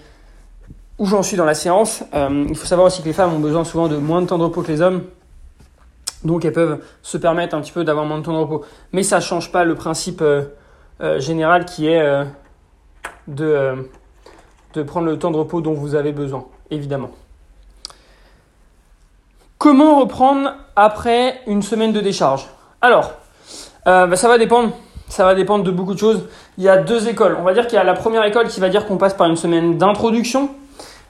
où 0.98 1.06
j'en 1.06 1.22
suis 1.22 1.38
dans 1.38 1.46
la 1.46 1.54
séance? 1.54 2.04
Euh, 2.14 2.44
il 2.46 2.56
faut 2.56 2.66
savoir 2.66 2.88
aussi 2.88 3.00
que 3.00 3.06
les 3.06 3.14
femmes 3.14 3.32
ont 3.32 3.38
besoin 3.38 3.64
souvent 3.64 3.88
de 3.88 3.96
moins 3.96 4.20
de 4.20 4.26
temps 4.26 4.36
de 4.36 4.44
repos 4.44 4.60
que 4.60 4.70
les 4.70 4.82
hommes. 4.82 5.04
Donc 6.24 6.44
elles 6.44 6.52
peuvent 6.52 6.80
se 7.02 7.16
permettre 7.16 7.54
un 7.54 7.60
petit 7.60 7.72
peu 7.72 7.84
d'avoir 7.84 8.04
moins 8.04 8.18
de 8.18 8.24
temps 8.24 8.32
de 8.32 8.38
repos. 8.38 8.64
Mais 8.92 9.02
ça 9.02 9.16
ne 9.16 9.22
change 9.22 9.52
pas 9.52 9.64
le 9.64 9.74
principe 9.74 10.20
euh, 10.20 10.44
euh, 11.00 11.20
général 11.20 11.64
qui 11.64 11.86
est 11.86 12.00
euh, 12.00 12.24
de, 13.28 14.82
prendre 14.84 15.06
le 15.06 15.18
temps 15.18 15.30
de 15.30 15.36
repos 15.36 15.60
dont 15.60 15.74
vous 15.74 15.94
avez 15.94 16.12
besoin, 16.12 16.46
évidemment. 16.70 17.10
Comment 19.58 20.00
reprendre 20.00 20.54
après 20.76 21.40
une 21.46 21.62
semaine 21.62 21.92
de 21.92 22.00
décharge? 22.00 22.46
Alors, 22.80 23.12
bah, 23.84 24.14
ça 24.14 24.28
va 24.28 24.38
dépendre. 24.38 24.70
Ça 25.08 25.24
va 25.24 25.34
dépendre 25.34 25.64
de 25.64 25.70
beaucoup 25.70 25.94
de 25.94 25.98
choses. 25.98 26.28
Il 26.58 26.64
y 26.64 26.68
a 26.68 26.76
deux 26.76 27.08
écoles. 27.08 27.36
On 27.40 27.42
va 27.42 27.54
dire 27.54 27.66
qu'il 27.66 27.76
y 27.76 27.80
a 27.80 27.84
la 27.84 27.94
première 27.94 28.22
école 28.24 28.46
qui 28.46 28.60
va 28.60 28.68
dire 28.68 28.86
qu'on 28.86 28.98
passe 28.98 29.14
par 29.14 29.26
une 29.26 29.36
semaine 29.36 29.78
d'introduction, 29.78 30.50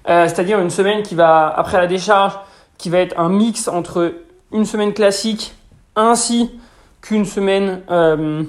c'est-à-dire 0.07 0.61
une 0.61 0.71
semaine 0.71 1.03
qui 1.03 1.15
va 1.15 1.49
après 1.49 1.77
la 1.77 1.89
décharge, 1.89 2.39
qui 2.79 2.89
va 2.89 3.01
être 3.01 3.19
un 3.19 3.29
mix 3.29 3.69
entre 3.69 4.15
une 4.53 4.65
semaine 4.65 4.93
classique 4.93 5.55
ainsi 5.97 6.51
qu'une 7.01 7.25
semaine 7.25 7.83
euh, 7.91 8.43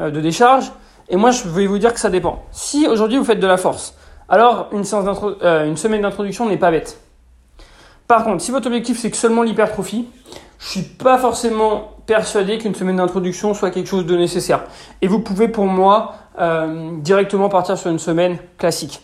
euh, 0.00 0.10
de 0.10 0.20
décharge. 0.20 0.72
Et 1.08 1.16
moi, 1.16 1.30
je 1.30 1.48
vais 1.48 1.66
vous 1.66 1.78
dire 1.78 1.92
que 1.92 2.00
ça 2.00 2.10
dépend. 2.10 2.44
Si 2.52 2.86
aujourd'hui 2.86 3.18
vous 3.18 3.24
faites 3.24 3.40
de 3.40 3.46
la 3.46 3.56
force, 3.56 3.94
alors 4.28 4.68
une, 4.72 4.84
euh, 5.42 5.66
une 5.66 5.76
semaine 5.76 6.02
d'introduction 6.02 6.48
n'est 6.48 6.56
pas 6.56 6.70
bête. 6.70 7.00
Par 8.08 8.24
contre, 8.24 8.42
si 8.42 8.50
votre 8.50 8.66
objectif 8.66 8.98
c'est 8.98 9.10
que 9.10 9.16
seulement 9.16 9.42
l'hypertrophie, 9.42 10.08
je 10.58 10.68
suis 10.68 10.82
pas 10.82 11.18
forcément 11.18 11.96
persuadé 12.06 12.58
qu'une 12.58 12.74
semaine 12.74 12.96
d'introduction 12.96 13.54
soit 13.54 13.70
quelque 13.70 13.88
chose 13.88 14.06
de 14.06 14.16
nécessaire. 14.16 14.64
Et 15.00 15.08
vous 15.08 15.20
pouvez 15.20 15.48
pour 15.48 15.66
moi 15.66 16.14
directement 16.98 17.48
partir 17.50 17.76
sur 17.76 17.90
une 17.90 17.98
semaine 17.98 18.38
classique. 18.58 19.02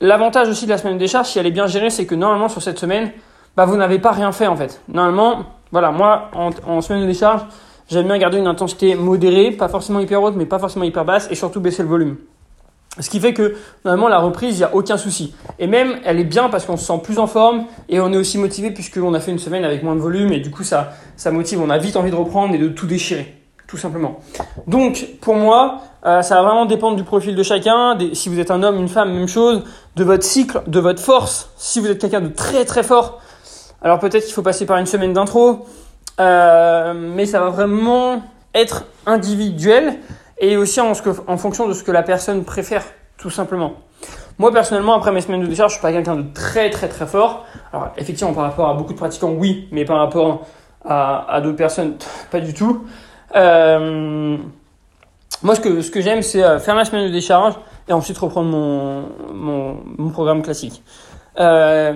L'avantage 0.00 0.48
aussi 0.48 0.64
de 0.64 0.70
la 0.70 0.78
semaine 0.78 0.94
de 0.94 0.98
décharge, 0.98 1.28
si 1.28 1.38
elle 1.38 1.46
est 1.46 1.52
bien 1.52 1.66
gérée, 1.66 1.90
c'est 1.90 2.06
que 2.06 2.14
normalement 2.14 2.48
sur 2.48 2.62
cette 2.62 2.78
semaine, 2.78 3.12
bah, 3.58 3.64
vous 3.64 3.76
n'avez 3.76 3.98
pas 3.98 4.12
rien 4.12 4.30
fait 4.30 4.46
en 4.46 4.54
fait. 4.54 4.80
Normalement, 4.86 5.42
voilà, 5.72 5.90
moi 5.90 6.30
en, 6.32 6.80
semaine 6.80 7.02
de 7.02 7.06
décharge, 7.08 7.40
j'aime 7.90 8.06
bien 8.06 8.16
garder 8.16 8.38
une 8.38 8.46
intensité 8.46 8.94
modérée, 8.94 9.50
pas 9.50 9.66
forcément 9.66 9.98
hyper 9.98 10.22
haute, 10.22 10.36
mais 10.36 10.46
pas 10.46 10.60
forcément 10.60 10.84
hyper 10.84 11.04
basse, 11.04 11.26
et 11.32 11.34
surtout 11.34 11.60
baisser 11.60 11.82
le 11.82 11.88
volume. 11.88 12.18
Ce 13.00 13.10
qui 13.10 13.18
fait 13.18 13.34
que 13.34 13.56
normalement 13.84 14.06
la 14.06 14.20
reprise, 14.20 14.54
il 14.54 14.58
n'y 14.58 14.64
a 14.64 14.72
aucun 14.76 14.96
souci. 14.96 15.34
Et 15.58 15.66
même, 15.66 15.96
elle 16.04 16.20
est 16.20 16.24
bien 16.24 16.50
parce 16.50 16.66
qu'on 16.66 16.76
se 16.76 16.84
sent 16.84 17.00
plus 17.02 17.18
en 17.18 17.26
forme 17.26 17.64
et 17.88 17.98
on 17.98 18.12
est 18.12 18.16
aussi 18.16 18.38
motivé 18.38 18.70
puisqu'on 18.70 19.12
a 19.12 19.18
fait 19.18 19.32
une 19.32 19.40
semaine 19.40 19.64
avec 19.64 19.82
moins 19.82 19.96
de 19.96 20.00
volume 20.00 20.32
et 20.32 20.38
du 20.38 20.52
coup 20.52 20.62
ça, 20.62 20.90
ça 21.16 21.32
motive, 21.32 21.60
on 21.60 21.68
a 21.68 21.78
vite 21.78 21.96
envie 21.96 22.12
de 22.12 22.16
reprendre 22.16 22.54
et 22.54 22.58
de 22.58 22.68
tout 22.68 22.86
déchirer. 22.86 23.34
Tout 23.66 23.76
simplement. 23.76 24.20
Donc, 24.66 25.04
pour 25.20 25.34
moi, 25.34 25.80
euh, 26.06 26.22
ça 26.22 26.36
va 26.36 26.42
vraiment 26.42 26.64
dépendre 26.64 26.96
du 26.96 27.04
profil 27.04 27.34
de 27.34 27.42
chacun. 27.42 27.98
Si 28.14 28.30
vous 28.30 28.38
êtes 28.38 28.50
un 28.50 28.62
homme, 28.62 28.78
une 28.78 28.88
femme, 28.88 29.12
même 29.12 29.28
chose. 29.28 29.62
De 29.96 30.04
votre 30.04 30.24
cycle, 30.24 30.62
de 30.66 30.80
votre 30.80 31.02
force. 31.02 31.50
Si 31.58 31.80
vous 31.80 31.88
êtes 31.88 32.00
quelqu'un 32.00 32.22
de 32.22 32.28
très 32.28 32.64
très 32.64 32.82
fort, 32.82 33.20
alors 33.82 33.98
peut-être 33.98 34.24
qu'il 34.24 34.34
faut 34.34 34.42
passer 34.42 34.66
par 34.66 34.78
une 34.78 34.86
semaine 34.86 35.12
d'intro, 35.12 35.66
euh, 36.20 36.94
mais 36.94 37.26
ça 37.26 37.40
va 37.40 37.50
vraiment 37.50 38.22
être 38.54 38.86
individuel 39.06 39.98
et 40.38 40.56
aussi 40.56 40.80
en, 40.80 40.94
fonction 41.36 41.68
de 41.68 41.72
ce 41.72 41.82
que 41.82 41.92
la 41.92 42.02
personne 42.02 42.44
préfère, 42.44 42.84
tout 43.18 43.30
simplement. 43.30 43.74
Moi 44.38 44.52
personnellement, 44.52 44.94
après 44.94 45.12
mes 45.12 45.20
semaines 45.20 45.42
de 45.42 45.46
décharge, 45.46 45.72
je 45.72 45.78
suis 45.78 45.82
pas 45.82 45.92
quelqu'un 45.92 46.16
de 46.16 46.32
très 46.32 46.70
très 46.70 46.88
très 46.88 47.06
fort. 47.06 47.44
Alors 47.72 47.90
effectivement, 47.96 48.32
par 48.32 48.44
rapport 48.44 48.68
à 48.68 48.74
beaucoup 48.74 48.92
de 48.92 48.98
pratiquants, 48.98 49.32
oui, 49.32 49.68
mais 49.72 49.84
par 49.84 49.98
rapport 49.98 50.46
à, 50.84 51.40
d'autres 51.42 51.56
personnes, 51.56 51.96
pas 52.30 52.40
du 52.40 52.54
tout. 52.54 52.84
Euh, 53.36 54.36
moi, 55.42 55.54
ce 55.54 55.60
que, 55.60 55.82
ce 55.82 55.90
que 55.90 56.00
j'aime, 56.00 56.22
c'est 56.22 56.42
euh, 56.42 56.58
faire 56.58 56.74
ma 56.74 56.84
semaine 56.84 57.06
de 57.06 57.12
décharge 57.12 57.54
et 57.88 57.92
ensuite 57.92 58.18
reprendre 58.18 58.50
mon, 59.32 60.10
programme 60.10 60.42
classique. 60.42 60.82
Euh, 61.38 61.94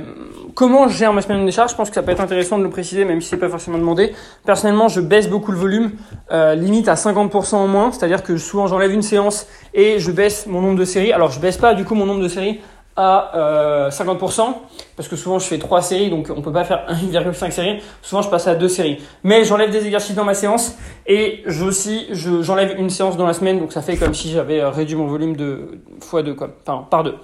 comment 0.55 0.89
je 0.89 0.97
gère 0.97 1.13
ma 1.13 1.23
semaine 1.23 1.41
de 1.41 1.47
décharge 1.47 1.73
Je 1.73 1.77
pense 1.77 1.89
que 1.89 1.95
ça 1.95 2.03
peut 2.03 2.13
être 2.13 2.21
intéressant 2.21 2.59
de 2.59 2.63
le 2.63 2.71
préciser, 2.71 3.05
même 3.05 3.21
si 3.21 3.29
c'est 3.29 3.37
pas 3.37 3.49
forcément 3.49 3.79
demandé. 3.79 4.15
Personnellement, 4.45 4.89
je 4.89 5.01
baisse 5.01 5.29
beaucoup 5.29 5.53
le 5.53 5.59
volume, 5.59 5.93
euh, 6.31 6.55
limite 6.55 6.89
à 6.89 6.95
50% 6.95 7.55
en 7.55 7.67
moins, 7.67 7.93
c'est-à-dire 7.93 8.23
que 8.23 8.37
souvent 8.37 8.67
j'enlève 8.67 8.93
une 8.93 9.03
séance 9.03 9.47
et 9.75 9.99
je 9.99 10.11
baisse 10.11 10.47
mon 10.47 10.61
nombre 10.61 10.79
de 10.79 10.85
séries. 10.85 11.13
Alors 11.13 11.31
je 11.31 11.41
baisse 11.41 11.57
pas 11.57 11.75
du 11.75 11.85
coup 11.85 11.95
mon 11.95 12.07
nombre 12.07 12.23
de 12.23 12.29
séries 12.29 12.61
à 12.95 13.37
euh, 13.37 13.91
50% 13.91 14.55
parce 14.97 15.09
que 15.09 15.17
souvent 15.17 15.39
je 15.39 15.47
fais 15.47 15.59
3 15.59 15.81
séries 15.81 16.11
donc 16.11 16.31
on 16.35 16.43
peut 16.43 16.53
pas 16.53 16.65
faire 16.65 16.85
1,5 16.91 17.51
séries 17.51 17.83
souvent 18.03 18.21
je 18.21 18.29
passe 18.29 18.47
à 18.47 18.55
2 18.55 18.69
séries 18.69 19.03
mais 19.25 19.45
j'enlève 19.45 19.71
des 19.71 19.87
exercices 19.87 20.15
dans 20.15 20.27
ma 20.27 20.35
séance 20.35 20.77
et 21.07 21.43
je 21.47 21.65
aussi 21.65 22.09
j'enlève 22.13 22.79
une 22.79 22.91
séance 22.91 23.17
dans 23.17 23.27
la 23.27 23.33
semaine 23.33 23.59
donc 23.59 23.73
ça 23.73 23.81
fait 23.81 23.97
comme 23.97 24.13
si 24.13 24.31
j'avais 24.31 24.63
réduit 24.63 24.95
mon 24.95 25.07
volume 25.07 25.37
de 25.37 25.81
fois 26.01 26.23
2 26.23 26.35
quoi 26.35 26.51
enfin 26.67 26.87
par 26.91 27.05
2 27.05 27.15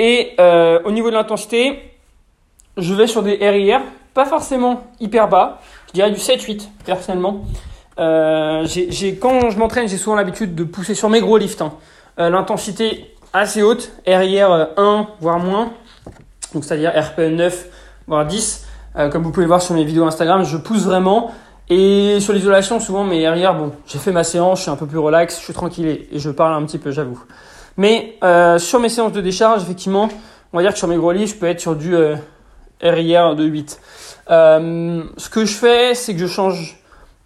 et 0.00 0.32
euh, 0.40 0.80
au 0.86 0.92
niveau 0.92 1.10
de 1.10 1.14
l'intensité, 1.14 1.78
je 2.78 2.94
vais 2.94 3.06
sur 3.06 3.22
des 3.22 3.34
RIR. 3.34 3.82
pas 4.14 4.24
forcément 4.24 4.84
hyper 4.98 5.28
bas. 5.28 5.60
Je 5.88 5.92
dirais 5.92 6.10
du 6.10 6.16
7-8 6.16 6.68
personnellement. 6.86 7.44
Euh, 7.98 8.66
quand 9.20 9.50
je 9.50 9.58
m'entraîne, 9.58 9.88
j'ai 9.88 9.98
souvent 9.98 10.16
l'habitude 10.16 10.54
de 10.54 10.64
pousser 10.64 10.94
sur 10.94 11.10
mes 11.10 11.20
gros 11.20 11.36
lifts. 11.36 11.60
Hein. 11.60 11.74
Euh, 12.18 12.30
l'intensité 12.30 13.14
assez 13.34 13.62
haute, 13.62 13.92
RIR 14.06 14.68
1 14.78 15.06
voire 15.20 15.38
moins, 15.38 15.70
donc 16.54 16.64
c'est-à-dire 16.64 16.92
RPE 16.96 17.32
9 17.32 17.66
voire 18.06 18.24
10. 18.24 18.66
comme 19.12 19.22
vous 19.22 19.30
pouvez 19.30 19.44
le 19.44 19.48
voir 19.48 19.60
sur 19.60 19.74
mes 19.74 19.84
vidéos 19.84 20.06
Instagram, 20.06 20.44
je 20.44 20.56
pousse 20.56 20.84
vraiment. 20.84 21.30
Et 21.68 22.20
sur 22.20 22.32
l'isolation, 22.32 22.80
souvent 22.80 23.04
mes 23.04 23.28
RIR, 23.28 23.54
bon, 23.54 23.72
j'ai 23.86 23.98
fait 23.98 24.12
ma 24.12 24.24
séance, 24.24 24.60
je 24.60 24.62
suis 24.62 24.70
un 24.70 24.76
peu 24.76 24.86
plus 24.86 24.98
relax, 24.98 25.38
je 25.38 25.44
suis 25.44 25.52
tranquille 25.52 26.06
et 26.10 26.18
je 26.18 26.30
parle 26.30 26.54
un 26.54 26.64
petit 26.64 26.78
peu, 26.78 26.90
j'avoue. 26.90 27.22
Mais 27.76 28.18
sur 28.58 28.80
mes 28.80 28.88
séances 28.88 29.12
de 29.12 29.20
décharge, 29.20 29.62
effectivement, 29.62 30.08
on 30.52 30.56
va 30.56 30.62
dire 30.62 30.72
que 30.72 30.78
sur 30.78 30.88
mes 30.88 30.96
gros 30.96 31.12
lifts, 31.12 31.34
je 31.34 31.40
peux 31.40 31.46
être 31.46 31.60
sur 31.60 31.76
du 31.76 31.94
RIR 32.82 33.36
de 33.36 33.44
8. 33.44 33.80
Euh, 34.30 35.02
ce 35.16 35.28
que 35.28 35.44
je 35.44 35.54
fais, 35.54 35.94
c'est 35.94 36.14
que 36.14 36.20
je 36.20 36.26
change 36.26 36.78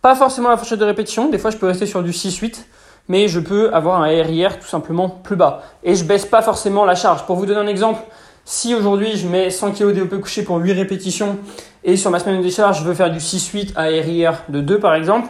pas 0.02 0.14
forcément 0.14 0.48
la 0.48 0.56
fourchette 0.56 0.78
de 0.78 0.84
répétition. 0.84 1.28
Des 1.28 1.38
fois, 1.38 1.50
je 1.50 1.56
peux 1.56 1.66
rester 1.66 1.86
sur 1.86 2.02
du 2.02 2.10
6-8, 2.10 2.64
mais 3.08 3.28
je 3.28 3.40
peux 3.40 3.72
avoir 3.72 4.02
un 4.02 4.06
RIR 4.06 4.58
tout 4.58 4.66
simplement 4.66 5.08
plus 5.08 5.36
bas. 5.36 5.62
Et 5.82 5.94
je 5.94 6.04
baisse 6.04 6.26
pas 6.26 6.42
forcément 6.42 6.84
la 6.84 6.94
charge. 6.94 7.24
Pour 7.24 7.36
vous 7.36 7.46
donner 7.46 7.60
un 7.60 7.66
exemple, 7.66 8.02
si 8.44 8.74
aujourd'hui 8.74 9.16
je 9.16 9.26
mets 9.26 9.50
100 9.50 9.72
kg 9.72 9.92
développé 9.92 10.20
couché 10.20 10.42
pour 10.42 10.56
8 10.56 10.72
répétitions 10.72 11.38
et 11.82 11.96
sur 11.96 12.10
ma 12.10 12.18
semaine 12.18 12.38
de 12.38 12.42
décharge, 12.42 12.80
je 12.80 12.84
veux 12.84 12.94
faire 12.94 13.10
du 13.10 13.18
6-8 13.18 13.72
à 13.76 13.84
RIR 13.84 14.34
de 14.50 14.60
2 14.60 14.78
par 14.78 14.94
exemple, 14.94 15.28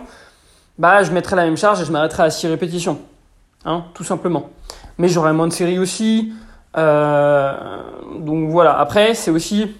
bah 0.78 1.04
je 1.04 1.12
mettrai 1.12 1.36
la 1.36 1.44
même 1.44 1.56
charge 1.56 1.80
et 1.80 1.84
je 1.84 1.92
m'arrêterai 1.92 2.24
à 2.24 2.30
6 2.30 2.48
répétitions. 2.48 2.98
Hein, 3.64 3.84
tout 3.94 4.04
simplement. 4.04 4.50
Mais 4.98 5.08
j'aurai 5.08 5.32
moins 5.32 5.48
de 5.48 5.52
séries 5.52 5.78
aussi. 5.78 6.32
Euh, 6.76 7.52
donc 8.18 8.50
voilà. 8.50 8.78
Après, 8.78 9.14
c'est 9.14 9.30
aussi 9.30 9.74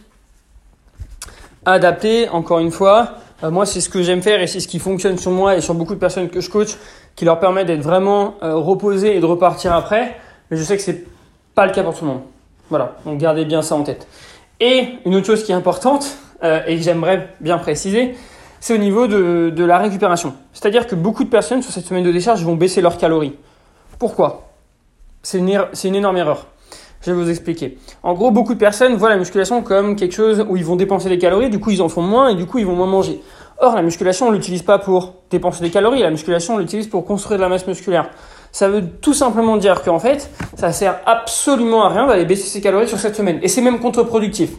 adapté, 1.66 2.28
encore 2.30 2.60
une 2.60 2.70
fois. 2.70 3.12
Euh, 3.42 3.50
moi, 3.50 3.66
c'est 3.66 3.80
ce 3.80 3.88
que 3.88 4.02
j'aime 4.02 4.22
faire 4.22 4.40
et 4.40 4.46
c'est 4.46 4.60
ce 4.60 4.68
qui 4.68 4.78
fonctionne 4.78 5.18
sur 5.18 5.32
moi 5.32 5.56
et 5.56 5.60
sur 5.60 5.74
beaucoup 5.74 5.94
de 5.94 6.00
personnes 6.00 6.28
que 6.30 6.40
je 6.40 6.50
coach, 6.50 6.76
qui 7.14 7.24
leur 7.24 7.40
permet 7.40 7.64
d'être 7.64 7.82
vraiment 7.82 8.36
euh, 8.42 8.56
reposés 8.56 9.16
et 9.16 9.20
de 9.20 9.26
repartir 9.26 9.74
après. 9.74 10.16
Mais 10.50 10.56
je 10.56 10.62
sais 10.62 10.76
que 10.76 10.82
c'est 10.82 11.04
pas 11.54 11.66
le 11.66 11.72
cas 11.72 11.82
pour 11.82 11.94
tout 11.94 12.04
le 12.04 12.12
monde. 12.12 12.22
Voilà, 12.70 12.96
donc 13.04 13.18
gardez 13.18 13.44
bien 13.44 13.60
ça 13.60 13.74
en 13.74 13.82
tête. 13.82 14.08
Et 14.60 14.94
une 15.04 15.14
autre 15.14 15.26
chose 15.26 15.44
qui 15.44 15.52
est 15.52 15.54
importante 15.54 16.16
et 16.42 16.76
que 16.76 16.82
j'aimerais 16.82 17.28
bien 17.40 17.56
préciser, 17.58 18.14
c'est 18.60 18.74
au 18.74 18.78
niveau 18.78 19.06
de 19.06 19.64
la 19.64 19.78
récupération. 19.78 20.34
C'est-à-dire 20.52 20.86
que 20.86 20.94
beaucoup 20.94 21.24
de 21.24 21.28
personnes 21.28 21.62
sur 21.62 21.72
cette 21.72 21.84
semaine 21.84 22.04
de 22.04 22.12
décharge 22.12 22.42
vont 22.42 22.54
baisser 22.54 22.80
leurs 22.80 22.98
calories. 22.98 23.34
Pourquoi? 23.98 24.48
C'est 25.22 25.38
une, 25.38 25.48
er-, 25.48 25.70
énorme 25.84 26.16
erreur. 26.16 26.46
Je 27.00 27.12
vais 27.12 27.22
vous 27.22 27.28
expliquer. 27.28 27.78
En 28.02 28.14
gros, 28.14 28.30
beaucoup 28.30 28.54
de 28.54 28.58
personnes 28.58 28.96
voient 28.96 29.10
la 29.10 29.16
musculation 29.16 29.62
comme 29.62 29.96
quelque 29.96 30.14
chose 30.14 30.44
où 30.48 30.56
ils 30.56 30.64
vont 30.64 30.76
dépenser 30.76 31.08
des 31.08 31.18
calories, 31.18 31.50
du 31.50 31.60
coup 31.60 31.70
ils 31.70 31.82
en 31.82 31.88
font 31.88 32.02
moins 32.02 32.28
et 32.28 32.34
du 32.34 32.46
coup 32.46 32.58
ils 32.58 32.66
vont 32.66 32.76
moins 32.76 32.86
manger. 32.86 33.20
Or, 33.58 33.74
la 33.76 33.82
musculation, 33.82 34.28
on 34.28 34.30
l'utilise 34.30 34.62
pas 34.62 34.78
pour 34.78 35.14
dépenser 35.30 35.62
des 35.62 35.70
calories, 35.70 36.00
la 36.00 36.10
musculation, 36.10 36.54
on 36.54 36.58
l'utilise 36.58 36.88
pour 36.88 37.04
construire 37.04 37.38
de 37.38 37.42
la 37.42 37.48
masse 37.48 37.66
musculaire. 37.66 38.10
Ça 38.52 38.68
veut 38.68 38.84
tout 39.00 39.14
simplement 39.14 39.56
dire 39.56 39.82
qu'en 39.82 39.98
fait, 39.98 40.30
ça 40.56 40.72
sert 40.72 41.00
absolument 41.06 41.84
à 41.84 41.88
rien 41.88 42.06
d'aller 42.06 42.24
baisser 42.24 42.48
ses 42.48 42.60
calories 42.60 42.88
sur 42.88 42.98
cette 42.98 43.16
semaine. 43.16 43.38
Et 43.42 43.48
c'est 43.48 43.60
même 43.60 43.80
contre-productif. 43.80 44.50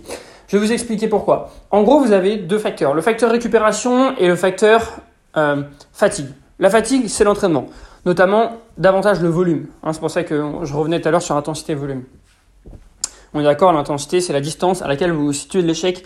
Je 0.48 0.58
vais 0.58 0.66
vous 0.66 0.72
expliquer 0.72 1.08
pourquoi. 1.08 1.50
En 1.72 1.84
gros, 1.84 2.00
vous 2.00 2.12
avez 2.12 2.38
deux 2.38 2.60
facteurs. 2.60 2.94
Le 2.94 3.02
facteur 3.02 3.32
récupération 3.32 4.16
et 4.18 4.28
le 4.28 4.36
facteur 4.36 4.98
euh, 5.38 5.64
fatigue. 5.92 6.28
La 6.60 6.70
fatigue, 6.70 7.08
c'est 7.08 7.24
l'entraînement. 7.24 7.68
Notamment, 8.06 8.58
davantage 8.78 9.22
le 9.22 9.30
volume. 9.30 9.68
Hein, 9.84 9.94
c'est 9.94 10.00
pour 10.00 10.12
ça 10.12 10.24
que 10.24 10.44
je 10.64 10.74
revenais 10.74 11.02
tout 11.02 11.08
à 11.08 11.12
l'heure 11.12 11.22
sur 11.22 11.36
intensité 11.36 11.74
et 11.74 11.76
volume. 11.76 12.04
On 13.34 13.42
est 13.42 13.44
d'accord, 13.44 13.74
l'intensité, 13.74 14.22
c'est 14.22 14.34
la 14.34 14.42
distance 14.42 14.82
à 14.82 14.88
laquelle 14.88 15.12
vous 15.12 15.34
situez 15.34 15.62
l'échec 15.62 16.04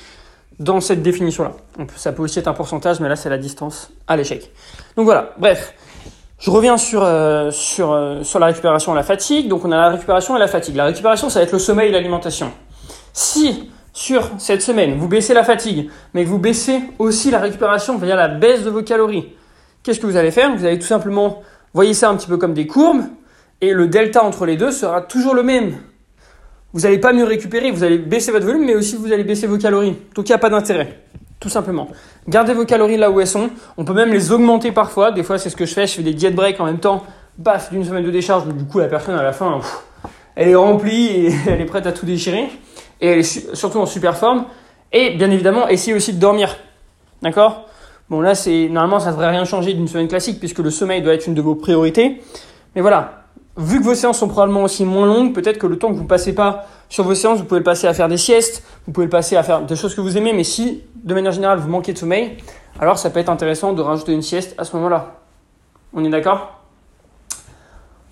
dans 0.59 0.81
cette 0.81 1.01
définition-là. 1.01 1.53
Ça 1.95 2.11
peut 2.11 2.23
aussi 2.23 2.39
être 2.39 2.47
un 2.47 2.53
pourcentage, 2.53 2.99
mais 2.99 3.07
là, 3.07 3.15
c'est 3.15 3.29
la 3.29 3.37
distance 3.37 3.91
à 4.07 4.17
l'échec. 4.17 4.51
Donc 4.95 5.05
voilà, 5.05 5.33
bref. 5.37 5.73
Je 6.39 6.49
reviens 6.51 6.77
sur, 6.77 7.03
euh, 7.03 7.51
sur, 7.51 7.91
euh, 7.91 8.23
sur 8.23 8.39
la 8.39 8.47
récupération 8.47 8.93
et 8.93 8.95
la 8.95 9.03
fatigue. 9.03 9.49
Donc 9.49 9.65
on 9.65 9.71
a 9.71 9.77
la 9.77 9.89
récupération 9.89 10.35
et 10.37 10.39
la 10.39 10.47
fatigue. 10.47 10.75
La 10.75 10.85
récupération, 10.85 11.29
ça 11.29 11.39
va 11.39 11.43
être 11.43 11.51
le 11.51 11.59
sommeil 11.59 11.89
et 11.89 11.91
l'alimentation. 11.91 12.51
Si 13.13 13.69
sur 13.91 14.29
cette 14.37 14.61
semaine, 14.61 14.97
vous 14.97 15.09
baissez 15.09 15.33
la 15.33 15.43
fatigue, 15.43 15.89
mais 16.13 16.23
que 16.23 16.29
vous 16.29 16.39
baissez 16.39 16.81
aussi 16.97 17.31
la 17.31 17.39
récupération, 17.39 17.97
c'est-à-dire 17.97 18.15
la 18.15 18.29
baisse 18.29 18.63
de 18.63 18.69
vos 18.69 18.83
calories, 18.83 19.33
qu'est-ce 19.83 19.99
que 19.99 20.05
vous 20.05 20.15
allez 20.15 20.31
faire? 20.31 20.55
Vous 20.55 20.63
allez 20.63 20.79
tout 20.79 20.87
simplement, 20.87 21.41
voyez 21.73 21.93
ça 21.93 22.09
un 22.09 22.15
petit 22.15 22.27
peu 22.27 22.37
comme 22.37 22.53
des 22.53 22.67
courbes, 22.67 23.03
et 23.61 23.73
le 23.73 23.87
delta 23.87 24.23
entre 24.23 24.45
les 24.45 24.57
deux 24.57 24.71
sera 24.71 25.01
toujours 25.01 25.35
le 25.35 25.43
même 25.43 25.73
vous 26.73 26.81
n'allez 26.81 26.99
pas 26.99 27.13
mieux 27.13 27.23
récupérer, 27.23 27.71
vous 27.71 27.83
allez 27.83 27.97
baisser 27.97 28.31
votre 28.31 28.45
volume, 28.45 28.65
mais 28.65 28.75
aussi 28.75 28.95
vous 28.95 29.11
allez 29.11 29.23
baisser 29.23 29.47
vos 29.47 29.57
calories. 29.57 29.95
Donc 30.13 30.29
il 30.29 30.31
n'y 30.31 30.35
a 30.35 30.39
pas 30.39 30.51
d'intérêt, 30.51 30.99
tout 31.39 31.49
simplement. 31.49 31.87
Gardez 32.27 32.53
vos 32.53 32.65
calories 32.65 32.97
là 32.97 33.09
où 33.09 33.19
elles 33.19 33.27
sont. 33.27 33.49
On 33.77 33.85
peut 33.85 33.93
même 33.93 34.11
les 34.11 34.31
augmenter 34.31 34.71
parfois. 34.71 35.11
Des 35.11 35.23
fois, 35.23 35.39
c'est 35.39 35.49
ce 35.49 35.55
que 35.55 35.65
je 35.65 35.73
fais. 35.73 35.87
Je 35.87 35.95
fais 35.95 36.03
des 36.03 36.13
diet 36.13 36.29
breaks 36.29 36.59
en 36.59 36.65
même 36.65 36.79
temps. 36.79 37.03
Baf, 37.39 37.71
d'une 37.71 37.83
semaine 37.83 38.03
de 38.03 38.11
décharge. 38.11 38.45
Du 38.45 38.65
coup, 38.65 38.77
la 38.77 38.87
personne 38.87 39.15
à 39.15 39.23
la 39.23 39.31
fin, 39.31 39.59
elle 40.35 40.49
est 40.49 40.55
remplie 40.55 41.07
et 41.07 41.33
elle 41.47 41.59
est 41.59 41.65
prête 41.65 41.87
à 41.87 41.91
tout 41.91 42.05
déchirer. 42.05 42.49
Et 43.01 43.07
elle 43.07 43.19
est 43.19 43.55
surtout 43.55 43.79
en 43.79 43.87
super 43.87 44.15
forme. 44.15 44.45
Et 44.91 45.11
bien 45.11 45.31
évidemment, 45.31 45.67
essayez 45.67 45.95
aussi 45.95 46.13
de 46.13 46.19
dormir. 46.19 46.55
D'accord? 47.23 47.67
Bon, 48.09 48.21
là, 48.21 48.33
c'est 48.33 48.69
normalement, 48.69 48.99
ça 48.99 49.07
ne 49.07 49.11
devrait 49.11 49.29
rien 49.29 49.45
changer 49.45 49.73
d'une 49.73 49.87
semaine 49.87 50.07
classique 50.07 50.39
puisque 50.39 50.59
le 50.59 50.71
sommeil 50.71 51.01
doit 51.01 51.13
être 51.13 51.27
une 51.27 51.35
de 51.35 51.41
vos 51.41 51.55
priorités. 51.55 52.21
Mais 52.75 52.81
voilà, 52.81 53.23
vu 53.55 53.79
que 53.79 53.83
vos 53.83 53.93
séances 53.93 54.17
sont 54.17 54.27
probablement 54.27 54.63
aussi 54.63 54.83
moins 54.83 55.05
longues, 55.05 55.33
peut-être 55.33 55.59
que 55.59 55.67
le 55.67 55.77
temps 55.77 55.89
que 55.89 55.93
vous 55.93 56.03
ne 56.03 56.07
passez 56.07 56.33
pas 56.33 56.65
sur 56.89 57.03
vos 57.03 57.13
séances, 57.13 57.39
vous 57.39 57.45
pouvez 57.45 57.59
le 57.59 57.63
passer 57.63 57.85
à 57.85 57.93
faire 57.93 58.07
des 58.07 58.17
siestes, 58.17 58.63
vous 58.87 58.93
pouvez 58.93 59.05
le 59.05 59.11
passer 59.11 59.35
à 59.35 59.43
faire 59.43 59.61
des 59.61 59.75
choses 59.75 59.93
que 59.93 60.01
vous 60.01 60.17
aimez, 60.17 60.33
mais 60.33 60.43
si, 60.43 60.83
de 60.95 61.13
manière 61.13 61.31
générale, 61.31 61.59
vous 61.59 61.69
manquez 61.69 61.93
de 61.93 61.97
sommeil, 61.99 62.37
alors 62.79 62.97
ça 62.97 63.11
peut 63.11 63.19
être 63.19 63.29
intéressant 63.29 63.73
de 63.73 63.81
rajouter 63.81 64.13
une 64.13 64.23
sieste 64.23 64.55
à 64.57 64.63
ce 64.63 64.75
moment-là. 64.77 65.15
On 65.93 66.03
est 66.03 66.09
d'accord? 66.09 66.59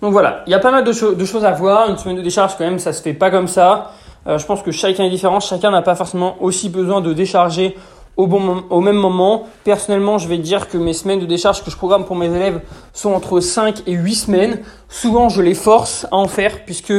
Donc 0.00 0.12
voilà, 0.12 0.42
il 0.46 0.50
y 0.50 0.54
a 0.54 0.60
pas 0.60 0.70
mal 0.70 0.84
de, 0.84 0.92
choses 0.92 1.44
à 1.44 1.50
voir. 1.50 1.90
Une 1.90 1.98
semaine 1.98 2.16
de 2.16 2.22
décharge, 2.22 2.56
quand 2.56 2.64
même, 2.64 2.78
ça 2.78 2.92
se 2.92 3.02
fait 3.02 3.14
pas 3.14 3.30
comme 3.30 3.48
ça. 3.48 3.92
Euh, 4.28 4.38
je 4.38 4.46
pense 4.46 4.62
que 4.62 4.70
chacun 4.70 5.04
est 5.04 5.10
différent, 5.10 5.40
chacun 5.40 5.70
n'a 5.70 5.82
pas 5.82 5.96
forcément 5.96 6.36
aussi 6.40 6.68
besoin 6.68 7.00
de 7.00 7.12
décharger 7.12 7.76
au, 8.18 8.26
bon, 8.26 8.64
au 8.68 8.80
même 8.80 8.96
moment. 8.96 9.44
Personnellement, 9.64 10.18
je 10.18 10.28
vais 10.28 10.36
dire 10.36 10.68
que 10.68 10.76
mes 10.76 10.92
semaines 10.92 11.20
de 11.20 11.26
décharge 11.26 11.64
que 11.64 11.70
je 11.70 11.76
programme 11.76 12.04
pour 12.04 12.16
mes 12.16 12.26
élèves 12.26 12.60
sont 12.92 13.12
entre 13.12 13.40
5 13.40 13.84
et 13.86 13.92
8 13.92 14.14
semaines. 14.14 14.60
Souvent, 14.90 15.30
je 15.30 15.40
les 15.40 15.54
force 15.54 16.06
à 16.10 16.16
en 16.16 16.28
faire 16.28 16.64
puisque 16.66 16.92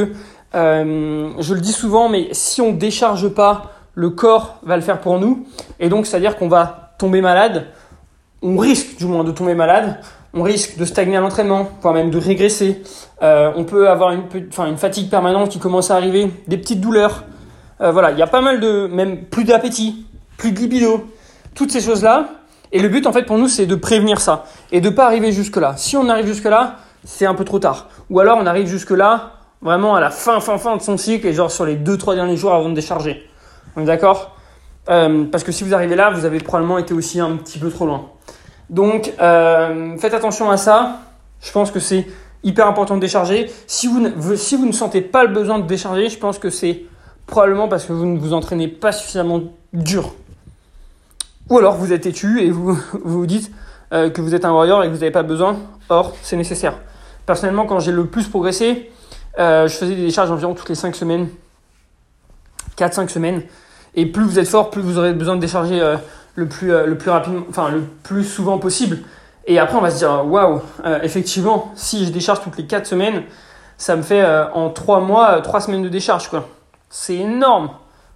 euh, 0.54 1.30
je 1.38 1.54
le 1.54 1.60
dis 1.60 1.72
souvent, 1.72 2.08
mais 2.08 2.28
si 2.32 2.60
on 2.60 2.72
décharge 2.72 3.28
pas, 3.28 3.70
le 3.94 4.10
corps 4.10 4.56
va 4.62 4.76
le 4.76 4.82
faire 4.82 5.00
pour 5.00 5.20
nous. 5.20 5.46
Et 5.78 5.88
donc, 5.88 6.06
c'est-à-dire 6.06 6.36
qu'on 6.36 6.48
va 6.48 6.94
tomber 6.98 7.20
malade. 7.20 7.66
On 8.42 8.56
risque 8.56 8.96
du 8.96 9.04
moins 9.04 9.22
de 9.22 9.30
tomber 9.30 9.54
malade. 9.54 10.00
On 10.32 10.42
risque 10.42 10.78
de 10.78 10.84
stagner 10.84 11.16
à 11.16 11.20
l'entraînement, 11.20 11.68
voire 11.82 11.92
même 11.92 12.10
de 12.10 12.18
régresser. 12.18 12.82
Euh, 13.22 13.50
on 13.56 13.64
peut 13.64 13.90
avoir 13.90 14.12
une, 14.12 14.22
enfin, 14.48 14.66
une 14.66 14.78
fatigue 14.78 15.10
permanente 15.10 15.50
qui 15.50 15.58
commence 15.58 15.90
à 15.90 15.96
arriver, 15.96 16.30
des 16.46 16.56
petites 16.56 16.80
douleurs. 16.80 17.24
Euh, 17.80 17.90
voilà, 17.90 18.12
il 18.12 18.18
y 18.18 18.22
a 18.22 18.26
pas 18.26 18.40
mal 18.40 18.60
de, 18.60 18.86
même 18.86 19.24
plus 19.24 19.44
d'appétit 19.44 20.06
plus 20.40 20.52
de 20.52 20.58
libido, 20.58 21.06
toutes 21.54 21.70
ces 21.70 21.80
choses-là. 21.80 22.30
Et 22.72 22.80
le 22.80 22.88
but, 22.88 23.06
en 23.06 23.12
fait, 23.12 23.24
pour 23.24 23.36
nous, 23.36 23.48
c'est 23.48 23.66
de 23.66 23.74
prévenir 23.74 24.20
ça 24.20 24.46
et 24.72 24.80
de 24.80 24.88
pas 24.88 25.04
arriver 25.04 25.32
jusque-là. 25.32 25.74
Si 25.76 25.96
on 25.96 26.08
arrive 26.08 26.26
jusque-là, 26.26 26.76
c'est 27.04 27.26
un 27.26 27.34
peu 27.34 27.44
trop 27.44 27.58
tard. 27.58 27.88
Ou 28.08 28.20
alors, 28.20 28.38
on 28.40 28.46
arrive 28.46 28.66
jusque-là, 28.66 29.32
vraiment 29.60 29.94
à 29.94 30.00
la 30.00 30.10
fin, 30.10 30.40
fin, 30.40 30.56
fin 30.56 30.76
de 30.76 30.82
son 30.82 30.96
cycle 30.96 31.26
et 31.26 31.32
genre 31.34 31.50
sur 31.50 31.66
les 31.66 31.76
2-3 31.76 32.14
derniers 32.14 32.36
jours 32.36 32.54
avant 32.54 32.70
de 32.70 32.74
décharger. 32.74 33.28
On 33.76 33.82
est 33.82 33.86
d'accord? 33.86 34.36
Euh, 34.88 35.24
Parce 35.24 35.44
que 35.44 35.52
si 35.52 35.62
vous 35.62 35.74
arrivez 35.74 35.94
là, 35.94 36.10
vous 36.10 36.24
avez 36.24 36.38
probablement 36.38 36.78
été 36.78 36.94
aussi 36.94 37.20
un 37.20 37.36
petit 37.36 37.58
peu 37.58 37.70
trop 37.70 37.86
loin. 37.86 38.06
Donc, 38.70 39.12
euh, 39.20 39.98
faites 39.98 40.14
attention 40.14 40.50
à 40.50 40.56
ça. 40.56 41.00
Je 41.42 41.52
pense 41.52 41.70
que 41.70 41.80
c'est 41.80 42.06
hyper 42.42 42.66
important 42.66 42.94
de 42.96 43.00
décharger. 43.00 43.44
Ne, 43.44 44.36
si 44.36 44.56
vous 44.56 44.66
ne 44.66 44.72
sentez 44.72 45.02
pas 45.02 45.24
le 45.24 45.34
besoin 45.34 45.58
de 45.58 45.66
décharger, 45.66 46.08
je 46.08 46.18
pense 46.18 46.38
que 46.38 46.48
c'est 46.48 46.84
probablement 47.26 47.68
parce 47.68 47.84
que 47.84 47.92
vous 47.92 48.06
ne 48.06 48.18
vous 48.18 48.32
entraînez 48.32 48.68
pas 48.68 48.92
suffisamment 48.92 49.42
dur. 49.72 50.14
Ou 51.50 51.58
alors 51.58 51.74
vous 51.74 51.92
êtes 51.92 52.02
têtu 52.02 52.40
et 52.40 52.50
vous 52.50 52.78
vous 53.04 53.26
dites 53.26 53.50
euh, 53.92 54.08
que 54.08 54.20
vous 54.20 54.34
êtes 54.34 54.44
un 54.44 54.52
warrior 54.52 54.84
et 54.84 54.86
que 54.86 54.92
vous 54.92 55.00
n'avez 55.00 55.10
pas 55.10 55.24
besoin. 55.24 55.58
Or, 55.88 56.14
c'est 56.22 56.36
nécessaire. 56.36 56.74
Personnellement, 57.26 57.66
quand 57.66 57.80
j'ai 57.80 57.92
le 57.92 58.06
plus 58.06 58.28
progressé, 58.28 58.90
euh, 59.38 59.66
je 59.66 59.74
faisais 59.74 59.96
des 59.96 60.02
décharges 60.02 60.30
environ 60.30 60.54
toutes 60.54 60.68
les 60.68 60.76
5 60.76 60.94
semaines. 60.94 61.28
4-5 62.78 63.08
semaines. 63.08 63.42
Et 63.96 64.06
plus 64.06 64.22
vous 64.22 64.38
êtes 64.38 64.46
fort, 64.46 64.70
plus 64.70 64.80
vous 64.80 64.96
aurez 64.98 65.12
besoin 65.12 65.34
de 65.34 65.40
décharger 65.40 65.80
euh, 65.80 65.96
le, 66.36 66.46
plus, 66.46 66.68
le 66.68 66.96
plus 66.96 67.10
rapidement, 67.10 67.42
enfin 67.48 67.68
le 67.68 67.82
plus 68.04 68.22
souvent 68.22 68.58
possible. 68.58 69.00
Et 69.46 69.58
après, 69.58 69.76
on 69.76 69.80
va 69.80 69.90
se 69.90 69.98
dire, 69.98 70.24
waouh, 70.24 70.60
effectivement, 71.02 71.72
si 71.74 72.06
je 72.06 72.12
décharge 72.12 72.40
toutes 72.42 72.56
les 72.56 72.66
4 72.66 72.86
semaines, 72.86 73.24
ça 73.76 73.96
me 73.96 74.02
fait 74.02 74.24
en 74.54 74.70
3 74.70 75.00
mois, 75.00 75.40
3 75.40 75.62
semaines 75.62 75.82
de 75.82 75.88
décharge, 75.88 76.28
quoi. 76.28 76.46
C'est 76.88 77.16
énorme. 77.16 77.70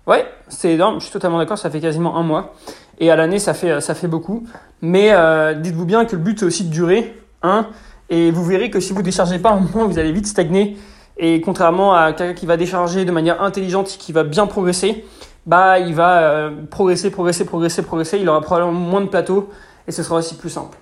Ouais, 0.07 0.26
c'est 0.49 0.73
énorme, 0.73 1.00
je 1.00 1.05
suis 1.05 1.12
totalement 1.12 1.38
d'accord, 1.38 1.59
ça 1.59 1.71
fait 1.71 1.81
quasiment 1.81 2.17
un 2.17 2.23
mois. 2.23 2.55
Et 2.98 3.10
à 3.10 3.16
l'année, 3.16 3.38
ça 3.38 3.54
fait, 3.54 3.80
ça 3.80 3.94
fait 3.94 4.08
beaucoup. 4.08 4.46
Mais 4.80 5.10
euh, 5.12 5.54
dites-vous 5.54 5.84
bien 5.84 6.04
que 6.04 6.16
le 6.16 6.22
but, 6.22 6.38
c'est 6.38 6.46
aussi 6.46 6.64
de 6.64 6.70
durer. 6.70 7.14
Hein, 7.42 7.68
et 8.08 8.30
vous 8.30 8.44
verrez 8.44 8.70
que 8.70 8.80
si 8.80 8.92
vous 8.92 9.00
ne 9.00 9.04
déchargez 9.04 9.38
pas, 9.38 9.50
un 9.50 9.60
moment, 9.60 9.86
vous 9.86 9.98
allez 9.98 10.12
vite 10.12 10.26
stagner. 10.26 10.76
Et 11.16 11.40
contrairement 11.40 11.94
à 11.94 12.12
quelqu'un 12.12 12.34
qui 12.34 12.46
va 12.46 12.56
décharger 12.56 13.04
de 13.04 13.12
manière 13.12 13.42
intelligente, 13.42 13.96
qui 13.98 14.12
va 14.12 14.24
bien 14.24 14.46
progresser, 14.46 15.04
bah 15.46 15.78
il 15.78 15.94
va 15.94 16.22
euh, 16.22 16.50
progresser, 16.70 17.10
progresser, 17.10 17.44
progresser, 17.44 17.82
progresser. 17.82 18.18
Il 18.18 18.28
aura 18.28 18.40
probablement 18.40 18.72
moins 18.72 19.00
de 19.00 19.06
plateaux 19.06 19.50
et 19.86 19.92
ce 19.92 20.02
sera 20.02 20.16
aussi 20.16 20.36
plus 20.36 20.50
simple. 20.50 20.76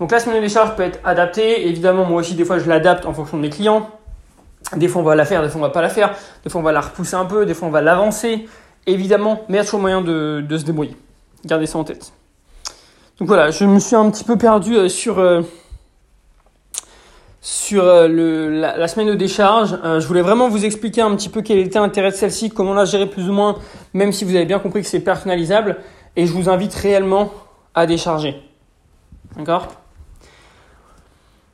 Donc 0.00 0.10
la 0.10 0.18
semaine 0.18 0.36
de 0.36 0.40
décharge 0.40 0.74
peut 0.76 0.82
être 0.82 1.00
adaptée. 1.04 1.68
Évidemment, 1.68 2.04
moi 2.04 2.20
aussi, 2.20 2.34
des 2.34 2.44
fois, 2.44 2.58
je 2.58 2.68
l'adapte 2.68 3.06
en 3.06 3.12
fonction 3.12 3.36
de 3.36 3.42
mes 3.42 3.50
clients. 3.50 3.90
Des 4.76 4.88
fois, 4.88 5.02
on 5.02 5.04
va 5.04 5.14
la 5.14 5.24
faire, 5.24 5.42
des 5.42 5.48
fois, 5.48 5.60
on 5.60 5.64
va 5.64 5.70
pas 5.70 5.82
la 5.82 5.88
faire. 5.88 6.14
Des 6.42 6.50
fois, 6.50 6.60
on 6.60 6.64
va 6.64 6.72
la 6.72 6.80
repousser 6.80 7.14
un 7.14 7.26
peu, 7.26 7.46
des 7.46 7.54
fois, 7.54 7.68
on 7.68 7.70
va 7.70 7.82
l'avancer. 7.82 8.48
Évidemment, 8.86 9.42
mais 9.48 9.56
il 9.56 9.58
y 9.58 9.60
a 9.60 9.64
toujours 9.64 9.80
moyen 9.80 10.00
de, 10.00 10.44
se 10.50 10.64
débrouiller. 10.64 10.96
Gardez 11.44 11.66
ça 11.66 11.78
en 11.78 11.84
tête. 11.84 12.12
Donc 13.18 13.28
voilà, 13.28 13.50
je 13.50 13.64
me 13.64 13.78
suis 13.78 13.94
un 13.94 14.10
petit 14.10 14.24
peu 14.24 14.36
perdu 14.36 14.74
euh, 14.76 14.88
sur, 14.88 15.18
euh, 15.18 15.42
euh, 17.72 18.60
la, 18.60 18.88
semaine 18.88 19.08
de 19.08 19.14
décharge. 19.14 19.78
je 19.82 20.06
voulais 20.06 20.22
vraiment 20.22 20.48
vous 20.48 20.64
expliquer 20.64 21.02
un 21.02 21.14
petit 21.14 21.28
peu 21.28 21.42
quel 21.42 21.58
était 21.58 21.78
l'intérêt 21.78 22.10
de 22.10 22.16
celle-ci, 22.16 22.50
comment 22.50 22.74
la 22.74 22.86
gérer 22.86 23.06
plus 23.06 23.28
ou 23.28 23.32
moins, 23.32 23.56
même 23.92 24.10
si 24.10 24.24
vous 24.24 24.34
avez 24.34 24.46
bien 24.46 24.58
compris 24.58 24.82
que 24.82 24.88
c'est 24.88 25.00
personnalisable. 25.00 25.76
Et 26.16 26.26
je 26.26 26.32
vous 26.32 26.48
invite 26.48 26.74
réellement 26.74 27.30
à 27.74 27.86
décharger. 27.86 28.40
D'accord? 29.36 29.68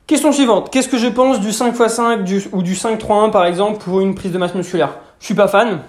Question 0.07 0.31
suivante. 0.31 0.71
Qu'est-ce 0.71 0.89
que 0.89 0.97
je 0.97 1.07
pense 1.07 1.39
du 1.39 1.49
5x5 1.49 2.49
ou 2.53 2.63
du 2.63 2.73
5-3-1 2.73 3.31
par 3.31 3.45
exemple 3.45 3.83
pour 3.83 4.01
une 4.01 4.15
prise 4.15 4.31
de 4.31 4.37
masse 4.37 4.55
musculaire? 4.55 4.95
Je 5.19 5.25
suis 5.25 5.35
pas 5.35 5.47
fan. 5.47 5.81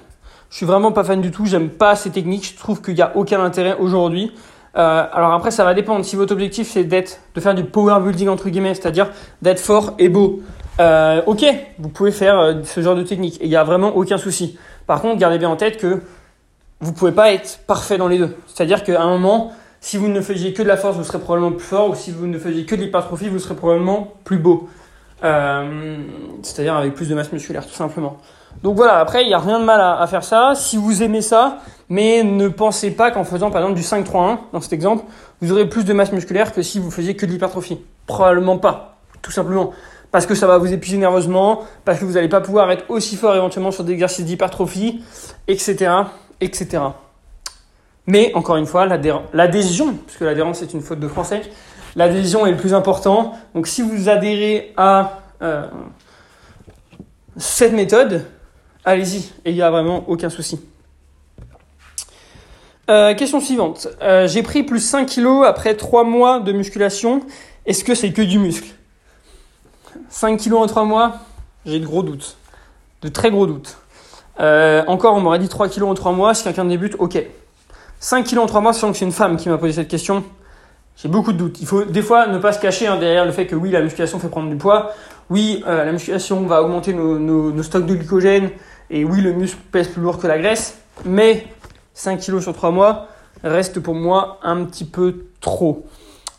Je 0.53 0.59
suis 0.59 0.67
vraiment 0.67 0.93
pas 0.93 1.03
fan 1.03 1.23
du 1.23 1.31
tout. 1.31 1.47
J'aime 1.47 1.71
pas 1.71 1.97
ces 1.97 2.11
techniques. 2.11 2.53
Je 2.55 2.59
trouve 2.59 2.83
qu'il 2.83 2.93
n'y 2.93 3.01
a 3.01 3.17
aucun 3.17 3.43
intérêt 3.43 3.75
aujourd'hui. 3.79 4.33
Euh, 4.77 5.05
alors 5.11 5.33
après, 5.33 5.51
ça 5.51 5.65
va 5.65 5.73
dépendre. 5.73 6.05
Si 6.05 6.15
votre 6.15 6.35
objectif 6.35 6.71
c'est 6.71 6.85
d'être, 6.85 7.21
de 7.35 7.41
faire 7.41 7.55
du 7.55 7.65
power 7.65 8.01
building 8.03 8.29
entre 8.29 8.51
guillemets, 8.51 8.75
c'est-à-dire 8.75 9.11
d'être 9.41 9.61
fort 9.61 9.95
et 9.99 10.11
beau, 10.11 10.43
euh, 10.79 11.23
ok, 11.25 11.43
vous 11.79 11.89
pouvez 11.89 12.13
faire 12.13 12.39
euh, 12.39 12.55
ce 12.65 12.83
genre 12.83 12.95
de 12.95 13.03
technique. 13.03 13.39
Il 13.41 13.49
n'y 13.49 13.57
a 13.57 13.65
vraiment 13.65 13.97
aucun 13.97 14.19
souci. 14.19 14.59
Par 14.87 15.01
contre, 15.01 15.19
gardez 15.19 15.39
bien 15.39 15.49
en 15.49 15.57
tête 15.57 15.79
que 15.79 16.03
vous 16.81 16.93
pouvez 16.93 17.13
pas 17.13 17.33
être 17.33 17.61
parfait 17.67 17.97
dans 17.97 18.09
les 18.09 18.19
deux. 18.19 18.37
C'est-à-dire 18.47 18.85
qu'à 18.85 19.01
un 19.01 19.09
moment, 19.09 19.55
si 19.81 19.97
vous 19.97 20.09
ne 20.09 20.21
faisiez 20.21 20.53
que 20.53 20.63
de 20.63 20.69
la 20.69 20.77
force, 20.77 20.99
vous 20.99 21.05
serez 21.05 21.19
probablement 21.19 21.53
plus 21.53 21.65
fort, 21.65 21.89
ou 21.89 21.95
si 21.95 22.11
vous 22.11 22.27
ne 22.27 22.39
faisiez 22.39 22.67
que 22.67 22.75
de 22.75 22.83
l'hypertrophie, 22.83 23.31
vous 23.31 23.39
serez 23.39 23.57
probablement 23.57 24.13
plus 24.25 24.39
beau. 24.39 24.69
C'est-à-dire 25.23 26.77
avec 26.77 26.95
plus 26.95 27.09
de 27.09 27.15
masse 27.15 27.33
musculaire, 27.33 27.67
tout 27.67 27.73
simplement. 27.73 28.19
Donc 28.63 28.77
voilà, 28.77 28.99
après, 28.99 29.25
il 29.25 29.29
n'y 29.29 29.35
a 29.35 29.39
rien 29.39 29.59
de 29.59 29.65
mal 29.65 29.81
à, 29.81 30.07
faire 30.07 30.23
ça, 30.23 30.53
si 30.55 30.77
vous 30.77 31.03
aimez 31.03 31.23
ça, 31.23 31.59
mais 31.89 32.23
ne 32.23 32.49
pensez 32.49 32.93
pas 32.93 33.11
qu'en 33.11 33.25
faisant 33.25 33.51
par 33.51 33.61
exemple 33.63 33.77
du 33.77 33.83
5-3-1, 33.83 34.39
dans 34.53 34.61
cet 34.61 34.73
exemple, 34.73 35.05
vous 35.41 35.53
aurez 35.53 35.69
plus 35.69 35.85
de 35.85 35.93
masse 35.93 36.13
musculaire 36.13 36.53
que 36.53 36.63
si 36.63 36.79
vous 36.79 36.91
faisiez 36.91 37.17
que 37.17 37.27
de 37.27 37.33
l'hypertrophie. 37.33 37.81
Probablement 38.07 38.59
pas, 38.59 38.97
tout 39.21 39.33
simplement. 39.33 39.73
Parce 40.13 40.27
que 40.27 40.35
ça 40.35 40.47
va 40.47 40.59
vous 40.59 40.73
épuiser 40.73 40.99
nerveusement, 40.99 41.63
parce 41.85 41.99
que 41.99 42.05
vous 42.05 42.13
n'allez 42.13 42.29
pas 42.29 42.41
pouvoir 42.41 42.71
être 42.71 42.85
aussi 42.89 43.17
fort 43.17 43.35
éventuellement 43.35 43.73
sur 43.73 43.83
des 43.83 43.93
exercices 43.93 44.25
d'hypertrophie, 44.25 45.03
etc., 45.49 45.91
etc. 46.41 46.83
Mais 48.07 48.33
encore 48.35 48.57
une 48.57 48.67
fois, 48.67 48.87
l'adhésion, 48.87 49.95
puisque 50.07 50.21
l'adhérence 50.23 50.63
est 50.63 50.73
une 50.73 50.81
faute 50.83 51.01
de 51.01 51.09
français, 51.09 51.43
l'adhésion 51.97 52.47
est 52.47 52.51
le 52.51 52.57
plus 52.57 52.75
important. 52.75 53.33
Donc 53.55 53.67
si 53.67 53.83
vous 53.83 54.09
adhérez 54.09 54.73
à 54.77 55.21
euh, 55.43 55.67
cette 57.37 57.73
méthode, 57.73 58.25
allez-y, 58.85 59.31
il 59.45 59.55
n'y 59.55 59.63
a 59.63 59.71
vraiment 59.71 60.05
aucun 60.09 60.31
souci. 60.31 60.61
Euh, 62.91 63.15
question 63.15 63.41
suivante. 63.41 63.89
Euh, 64.03 64.27
j'ai 64.27 64.43
pris 64.43 64.65
plus 64.65 64.81
5 64.81 65.07
kilos 65.07 65.47
après 65.47 65.75
3 65.75 66.05
mois 66.05 66.41
de 66.41 66.53
musculation. 66.53 67.23
Est-ce 67.65 67.85
que 67.85 67.95
c'est 67.95 68.13
que 68.13 68.23
du 68.23 68.39
muscle? 68.39 68.69
5 70.09 70.39
kilos 70.39 70.61
en 70.61 70.67
3 70.67 70.85
mois 70.85 71.15
J'ai 71.65 71.79
de 71.79 71.87
gros 71.87 72.03
doutes. 72.03 72.37
De 73.03 73.09
très 73.09 73.31
gros 73.31 73.47
doutes. 73.47 73.79
encore, 74.39 75.15
on 75.15 75.21
m'aurait 75.21 75.39
dit 75.39 75.49
3 75.49 75.69
kilos 75.69 75.89
en 75.89 75.95
3 75.95 76.13
mois. 76.13 76.35
Si 76.35 76.45
quelqu'un 76.45 76.65
débute, 76.65 76.97
ok. 76.99 77.25
5 78.01 78.25
kilos 78.25 78.45
en 78.45 78.47
3 78.49 78.61
mois, 78.61 78.73
sachant 78.73 78.91
que 78.91 78.99
c'est 78.99 79.05
une 79.05 79.13
femme 79.13 79.37
qui 79.37 79.49
m'a 79.49 79.59
posé 79.59 79.75
cette 79.75 79.89
question, 79.89 80.25
j'ai 80.97 81.09
beaucoup 81.09 81.33
de 81.33 81.39
doutes. 81.39 81.61
Il 81.61 81.67
faut 81.67 81.85
des 81.85 82.03
fois 82.03 82.27
ne 82.27 82.39
pas 82.39 82.53
se 82.53 82.61
cacher 82.61 82.87
hein, 82.87 82.97
derrière 82.97 83.25
le 83.25 83.33
fait 83.33 83.47
que 83.47 83.57
oui, 83.57 83.71
la 83.71 83.81
musculation 83.81 84.19
fait 84.19 84.29
prendre 84.29 84.49
du 84.49 84.57
poids. 84.57 84.93
Oui, 85.31 85.63
euh, 85.67 85.85
la 85.85 85.93
musculation 85.93 86.45
va 86.47 86.63
augmenter 86.63 86.93
nos, 86.93 87.63
stocks 87.63 87.87
de 87.87 87.95
glycogène. 87.95 88.51
Et 88.93 89.05
oui, 89.05 89.23
le 89.23 89.33
muscle 89.33 89.59
pèse 89.73 89.89
plus 89.89 90.03
lourd 90.03 90.19
que 90.19 90.27
la 90.27 90.39
graisse. 90.39 90.79
Mais 91.07 91.47
5 91.95 92.21
kilos 92.21 92.43
sur 92.43 92.53
3 92.53 92.71
mois 92.71 93.09
reste 93.43 93.81
pour 93.81 93.95
moi 93.95 94.39
un 94.43 94.65
petit 94.65 94.85
peu 94.85 95.25
trop. 95.41 95.87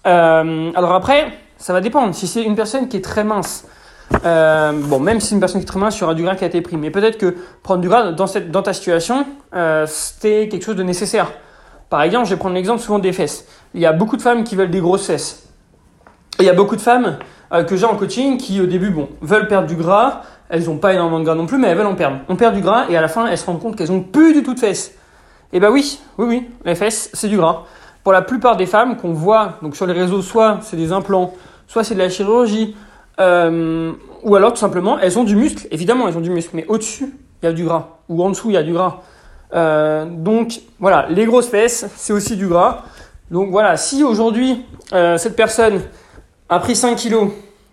Euh, 0.05 0.71
alors 0.75 0.93
après, 0.93 1.33
ça 1.57 1.73
va 1.73 1.81
dépendre. 1.81 2.13
Si 2.13 2.27
c'est 2.27 2.43
une 2.43 2.55
personne 2.55 2.87
qui 2.87 2.97
est 2.97 3.03
très 3.03 3.23
mince, 3.23 3.65
euh, 4.23 4.71
bon, 4.71 4.99
même 4.99 5.19
si 5.19 5.29
c'est 5.29 5.35
une 5.35 5.41
personne 5.41 5.61
qui 5.61 5.65
est 5.65 5.67
très 5.67 5.79
mince, 5.79 5.97
il 5.97 6.01
y 6.01 6.03
aura 6.03 6.13
du 6.13 6.21
gras 6.21 6.35
qui 6.35 6.43
a 6.43 6.47
été 6.47 6.61
pris. 6.61 6.77
Mais 6.77 6.91
peut-être 6.91 7.17
que 7.17 7.35
prendre 7.63 7.81
du 7.81 7.89
gras 7.89 8.11
dans, 8.11 8.61
ta 8.61 8.73
situation, 8.73 9.25
c'était 9.87 10.47
quelque 10.47 10.63
chose 10.63 10.75
de 10.75 10.83
nécessaire. 10.83 11.31
Par 11.89 12.03
exemple, 12.03 12.25
je 12.25 12.35
vais 12.35 12.39
prendre 12.39 12.55
l'exemple 12.55 12.81
souvent 12.81 12.99
des 12.99 13.13
fesses. 13.13 13.47
Il 13.73 13.81
y 13.81 13.87
a 13.87 13.93
beaucoup 13.93 14.15
de 14.15 14.21
femmes 14.21 14.43
qui 14.43 14.55
veulent 14.55 14.71
des 14.71 14.79
grosses 14.79 15.07
fesses. 15.07 15.49
Il 16.39 16.45
y 16.45 16.49
a 16.49 16.53
beaucoup 16.53 16.75
de 16.75 16.81
femmes 16.81 17.17
euh, 17.51 17.63
que 17.63 17.75
j'ai 17.75 17.85
en 17.85 17.95
coaching 17.95 18.37
qui, 18.37 18.59
au 18.59 18.65
début, 18.65 18.89
bon, 18.89 19.09
veulent 19.21 19.47
perdre 19.47 19.67
du 19.67 19.75
gras. 19.75 20.21
Elles 20.49 20.65
n'ont 20.65 20.77
pas 20.77 20.93
énormément 20.93 21.19
de 21.19 21.25
gras 21.25 21.35
non 21.35 21.45
plus, 21.45 21.57
mais 21.57 21.67
elles 21.67 21.77
veulent 21.77 21.85
en 21.85 21.95
perdre. 21.95 22.17
On 22.29 22.35
perd 22.35 22.55
du 22.55 22.61
gras 22.61 22.85
et 22.89 22.97
à 22.97 23.01
la 23.01 23.07
fin, 23.07 23.27
elles 23.27 23.37
se 23.37 23.45
rendent 23.45 23.61
compte 23.61 23.75
qu'elles 23.75 23.91
n'ont 23.91 24.01
plus 24.01 24.33
du 24.33 24.43
tout 24.43 24.53
de 24.53 24.59
fesses. 24.59 24.93
Eh 25.51 25.59
ben 25.59 25.69
oui, 25.69 25.99
oui, 26.17 26.25
oui, 26.27 26.49
les 26.65 26.75
fesses, 26.75 27.11
c'est 27.13 27.27
du 27.27 27.37
gras. 27.37 27.63
Pour 28.03 28.11
la 28.11 28.21
plupart 28.23 28.57
des 28.57 28.65
femmes 28.65 28.97
qu'on 28.97 29.13
voit 29.13 29.59
donc 29.61 29.75
sur 29.75 29.85
les 29.85 29.93
réseaux, 29.93 30.21
soit 30.21 30.57
c'est 30.61 30.75
des 30.75 30.91
implants, 30.91 31.33
soit 31.67 31.83
c'est 31.83 31.93
de 31.93 31.99
la 31.99 32.09
chirurgie, 32.09 32.75
euh, 33.19 33.91
ou 34.23 34.35
alors 34.35 34.53
tout 34.53 34.59
simplement, 34.59 34.97
elles 34.99 35.17
ont 35.19 35.23
du 35.23 35.35
muscle. 35.35 35.67
Évidemment, 35.69 36.07
elles 36.07 36.17
ont 36.17 36.21
du 36.21 36.31
muscle, 36.31 36.51
mais 36.53 36.65
au-dessus, 36.67 37.13
il 37.41 37.45
y 37.45 37.49
a 37.49 37.53
du 37.53 37.63
gras, 37.63 37.99
ou 38.09 38.23
en 38.23 38.29
dessous, 38.29 38.49
il 38.49 38.53
y 38.53 38.57
a 38.57 38.63
du 38.63 38.73
gras. 38.73 39.01
Euh, 39.53 40.05
donc 40.05 40.61
voilà, 40.79 41.05
les 41.09 41.25
grosses 41.25 41.49
fesses, 41.49 41.85
c'est 41.95 42.13
aussi 42.13 42.35
du 42.35 42.47
gras. 42.47 42.83
Donc 43.29 43.51
voilà, 43.51 43.77
si 43.77 44.03
aujourd'hui 44.03 44.65
cette 45.17 45.35
personne 45.35 45.81
a 46.49 46.59
pris 46.59 46.75
5 46.75 46.95
kilos 46.95 47.29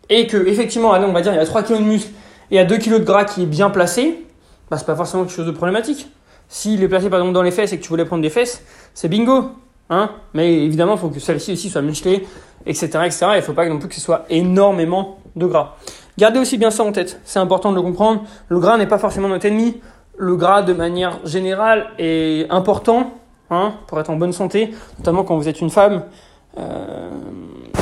et 0.09 0.27
que 0.27 0.37
effectivement, 0.47 0.93
allez, 0.93 1.05
on 1.05 1.13
va 1.13 1.21
dire 1.21 1.33
il 1.33 1.37
y 1.37 1.41
a 1.41 1.47
3 1.47 1.63
kilos 1.63 1.81
de 1.81 1.87
muscle 1.87 2.11
et 2.51 2.55
il 2.55 2.57
y 2.57 2.59
a 2.59 2.65
2 2.65 2.77
kilos 2.79 3.01
de 3.01 3.05
gras 3.05 3.25
qui 3.25 3.43
est 3.43 3.47
bien 3.47 3.71
placé, 3.71 4.25
bah 4.71 4.79
c'est 4.79 4.87
pas 4.87 4.97
forcément 4.97 5.25
quelque 5.25 5.35
chose 5.35 5.47
de 5.47 5.53
problématique. 5.53 6.09
S'il 6.49 6.83
est 6.83 6.89
placé 6.89 7.09
par 7.11 7.21
exemple 7.21 7.35
dans 7.35 7.43
les 7.43 7.53
fesses 7.53 7.73
et 7.73 7.79
que 7.79 7.83
tu 7.83 7.89
voulais 7.89 8.05
prendre 8.05 8.23
des 8.23 8.31
fesses, 8.31 8.65
c'est 8.95 9.09
bingo. 9.09 9.51
Hein 9.89 10.11
Mais 10.35 10.53
évidemment, 10.65 10.95
il 10.95 10.99
faut 10.99 11.09
que 11.09 11.21
celle-ci 11.21 11.53
aussi 11.53 11.69
soit 11.69 11.83
musclée, 11.83 12.27
etc. 12.67 12.87
etc. 13.05 13.27
Il 13.33 13.37
ne 13.37 13.41
faut 13.41 13.53
pas 13.53 13.69
non 13.69 13.79
plus 13.79 13.89
que 13.89 13.95
ce 13.95 14.01
soit 14.01 14.25
énormément 14.31 15.19
de 15.37 15.47
gras. 15.47 15.77
Gardez 16.19 16.39
aussi 16.39 16.59
bien 16.59 16.71
ça 16.71 16.85
en 16.85 16.93
tête, 16.93 17.21
c'est 17.25 17.39
important 17.39 17.71
de 17.71 17.77
le 17.77 17.83
comprendre. 17.83 18.23
Le 18.49 18.59
gras 18.59 18.77
n'est 18.79 18.87
pas 18.87 18.99
forcément 18.99 19.29
notre 19.29 19.47
ennemi 19.47 19.81
le 20.21 20.37
gras 20.37 20.63
de 20.63 20.75
manière 20.75 21.19
générale 21.25 21.87
est 21.99 22.47
important 22.51 23.13
hein, 23.49 23.73
pour 23.87 23.99
être 23.99 24.11
en 24.11 24.17
bonne 24.17 24.35
santé, 24.35 24.75
notamment 24.99 25.25
quand 25.25 25.37
vous 25.37 25.49
êtes 25.49 25.63
une 25.63 25.71
femme. 25.71 26.05
Euh, 26.59 27.09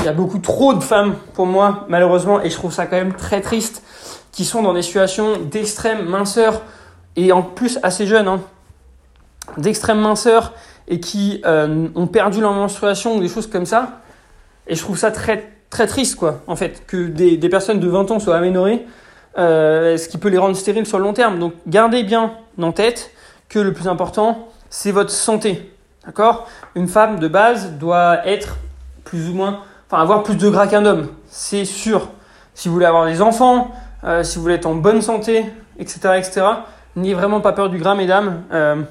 y 0.08 0.10
a 0.10 0.14
beaucoup 0.14 0.38
trop 0.38 0.74
de 0.74 0.82
femmes 0.82 1.16
pour 1.34 1.46
moi, 1.46 1.86
malheureusement, 1.88 2.40
et 2.40 2.50
je 2.50 2.54
trouve 2.54 2.72
ça 2.72 2.86
quand 2.86 2.96
même 2.96 3.14
très 3.14 3.40
triste, 3.40 3.82
qui 4.32 4.44
sont 4.44 4.62
dans 4.62 4.74
des 4.74 4.82
situations 4.82 5.38
d'extrême 5.38 6.06
minceur 6.06 6.62
et 7.16 7.32
en 7.32 7.42
plus 7.42 7.78
assez 7.82 8.06
jeunes, 8.06 8.28
hein, 8.28 8.40
d'extrême 9.56 10.00
minceur 10.00 10.54
et 10.86 11.00
qui 11.00 11.42
euh, 11.44 11.88
ont 11.94 12.06
perdu 12.06 12.40
leur 12.40 12.52
menstruation 12.52 13.16
ou 13.16 13.20
des 13.20 13.28
choses 13.28 13.46
comme 13.46 13.66
ça. 13.66 14.00
Et 14.66 14.74
je 14.74 14.80
trouve 14.82 14.98
ça 14.98 15.10
très 15.10 15.52
très 15.70 15.86
triste, 15.86 16.16
quoi, 16.16 16.40
en 16.46 16.56
fait, 16.56 16.86
que 16.86 17.08
des, 17.08 17.36
des 17.36 17.48
personnes 17.50 17.78
de 17.78 17.88
20 17.88 18.10
ans 18.10 18.18
soient 18.18 18.36
aménorées 18.36 18.86
euh, 19.38 19.96
ce 19.96 20.08
qui 20.08 20.18
peut 20.18 20.28
les 20.28 20.38
rendre 20.38 20.56
stériles 20.56 20.86
sur 20.86 20.98
le 20.98 21.04
long 21.04 21.12
terme. 21.12 21.38
Donc 21.38 21.54
gardez 21.66 22.02
bien 22.02 22.32
en 22.60 22.72
tête 22.72 23.12
que 23.48 23.58
le 23.58 23.72
plus 23.72 23.86
important, 23.86 24.48
c'est 24.68 24.90
votre 24.90 25.10
santé. 25.10 25.72
D'accord? 26.04 26.48
Une 26.74 26.88
femme 26.88 27.20
de 27.20 27.28
base 27.28 27.72
doit 27.72 28.26
être 28.26 28.56
plus 29.04 29.28
ou 29.28 29.34
moins, 29.34 29.60
enfin 29.90 30.03
avoir 30.03 30.22
plus 30.22 30.37
de 30.37 30.48
gras 30.48 30.66
qu'un 30.66 30.85
homme, 30.85 31.09
c'est 31.27 31.64
sûr. 31.64 32.09
Si 32.55 32.68
vous 32.68 32.74
voulez 32.74 32.87
avoir 32.87 33.07
des 33.07 33.22
enfants, 33.22 33.72
euh, 34.05 34.22
si 34.22 34.37
vous 34.37 34.42
voulez 34.42 34.55
être 34.55 34.66
en 34.66 34.74
bonne 34.74 35.03
santé, 35.03 35.46
etc., 35.79 35.98
etc., 36.16 36.46
n'ayez 36.96 37.14
vraiment 37.14 37.40
pas 37.40 37.53
peur 37.53 37.70
du 37.70 37.79
gras, 37.79 37.94
mesdames. 37.94 38.42
Euh, 38.53 38.83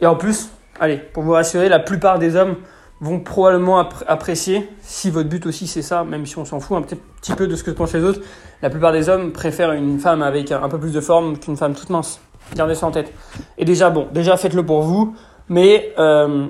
et 0.00 0.06
en 0.06 0.16
plus, 0.16 0.50
allez, 0.80 0.96
pour 0.96 1.22
vous 1.22 1.32
rassurer, 1.32 1.68
la 1.68 1.78
plupart 1.78 2.18
des 2.18 2.36
hommes 2.36 2.56
vont 3.00 3.20
probablement 3.20 3.80
apprécier, 4.06 4.68
si 4.80 5.10
votre 5.10 5.28
but 5.28 5.44
aussi 5.46 5.66
c'est 5.66 5.82
ça, 5.82 6.04
même 6.04 6.24
si 6.24 6.38
on 6.38 6.44
s'en 6.44 6.60
fout 6.60 6.78
un 6.78 6.82
petit 6.82 7.34
peu 7.34 7.48
de 7.48 7.56
ce 7.56 7.64
que 7.64 7.72
pensent 7.72 7.94
les 7.94 8.04
autres, 8.04 8.20
la 8.62 8.70
plupart 8.70 8.92
des 8.92 9.08
hommes 9.08 9.32
préfèrent 9.32 9.72
une 9.72 9.98
femme 9.98 10.22
avec 10.22 10.52
un 10.52 10.68
peu 10.68 10.78
plus 10.78 10.92
de 10.92 11.00
forme 11.00 11.36
qu'une 11.36 11.56
femme 11.56 11.74
toute 11.74 11.90
mince. 11.90 12.20
Gardez 12.54 12.76
ça 12.76 12.86
en 12.86 12.92
tête. 12.92 13.12
Et 13.58 13.64
déjà, 13.64 13.90
bon, 13.90 14.06
déjà 14.12 14.36
faites-le 14.36 14.64
pour 14.64 14.82
vous, 14.82 15.16
mais 15.48 15.92
euh, 15.98 16.46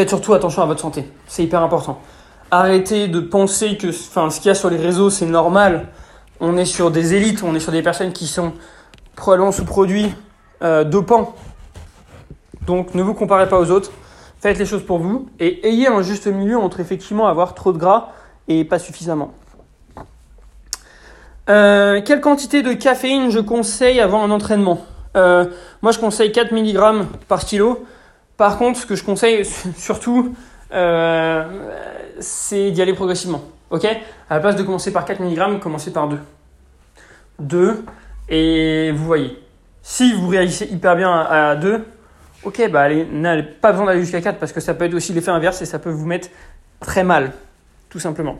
faites 0.00 0.08
surtout 0.08 0.32
attention 0.32 0.62
à 0.62 0.64
votre 0.64 0.80
santé. 0.80 1.04
C'est 1.26 1.44
hyper 1.44 1.62
important. 1.62 2.00
Arrêtez 2.50 3.06
de 3.06 3.20
penser 3.20 3.76
que 3.76 3.88
enfin, 3.88 4.30
ce 4.30 4.40
qu'il 4.40 4.48
y 4.48 4.50
a 4.50 4.54
sur 4.54 4.70
les 4.70 4.78
réseaux, 4.78 5.10
c'est 5.10 5.26
normal. 5.26 5.88
On 6.40 6.56
est 6.56 6.64
sur 6.64 6.90
des 6.90 7.12
élites, 7.12 7.42
on 7.42 7.54
est 7.54 7.60
sur 7.60 7.70
des 7.70 7.82
personnes 7.82 8.14
qui 8.14 8.26
sont 8.26 8.54
probablement 9.14 9.52
sous 9.52 9.66
produits 9.66 10.10
euh, 10.62 10.84
dopants. 10.84 11.34
Donc 12.66 12.94
ne 12.94 13.02
vous 13.02 13.12
comparez 13.12 13.46
pas 13.46 13.60
aux 13.60 13.70
autres 13.70 13.92
faites 14.40 14.58
les 14.58 14.64
choses 14.64 14.84
pour 14.86 15.00
vous 15.00 15.28
et 15.38 15.68
ayez 15.68 15.88
un 15.88 16.00
juste 16.00 16.26
milieu 16.26 16.56
entre 16.56 16.80
effectivement 16.80 17.26
avoir 17.26 17.52
trop 17.54 17.74
de 17.74 17.78
gras 17.78 18.08
et 18.48 18.64
pas 18.64 18.78
suffisamment. 18.78 19.34
Euh, 21.50 22.00
quelle 22.02 22.22
quantité 22.22 22.62
de 22.62 22.72
caféine 22.72 23.30
je 23.30 23.40
conseille 23.40 24.00
avant 24.00 24.24
un 24.24 24.30
entraînement? 24.30 24.86
Euh, 25.14 25.44
moi, 25.82 25.92
je 25.92 25.98
conseille 25.98 26.32
4 26.32 26.54
mg 26.54 27.04
par 27.28 27.44
kilo. 27.44 27.84
Par 28.40 28.56
contre, 28.56 28.78
ce 28.78 28.86
que 28.86 28.94
je 28.94 29.04
conseille 29.04 29.44
surtout, 29.76 30.34
euh, 30.72 31.44
c'est 32.20 32.70
d'y 32.70 32.80
aller 32.80 32.94
progressivement. 32.94 33.42
Ok? 33.68 33.84
À 33.84 34.34
la 34.34 34.40
place 34.40 34.56
de 34.56 34.62
commencer 34.62 34.94
par 34.94 35.04
4 35.04 35.20
mg, 35.20 35.60
commencez 35.60 35.92
par 35.92 36.08
2. 36.08 36.18
2, 37.40 37.84
et 38.30 38.92
vous 38.92 39.04
voyez. 39.04 39.38
Si 39.82 40.14
vous 40.14 40.26
réagissez 40.26 40.64
hyper 40.72 40.96
bien 40.96 41.12
à 41.12 41.54
2, 41.54 41.84
ok, 42.44 42.70
bah 42.70 42.80
allez, 42.80 43.04
n'avez 43.12 43.42
pas 43.42 43.72
besoin 43.72 43.84
d'aller 43.84 44.00
jusqu'à 44.00 44.22
4 44.22 44.38
parce 44.38 44.52
que 44.52 44.60
ça 44.60 44.72
peut 44.72 44.86
être 44.86 44.94
aussi 44.94 45.12
l'effet 45.12 45.30
inverse 45.30 45.60
et 45.60 45.66
ça 45.66 45.78
peut 45.78 45.90
vous 45.90 46.06
mettre 46.06 46.30
très 46.80 47.04
mal, 47.04 47.32
tout 47.90 47.98
simplement. 47.98 48.38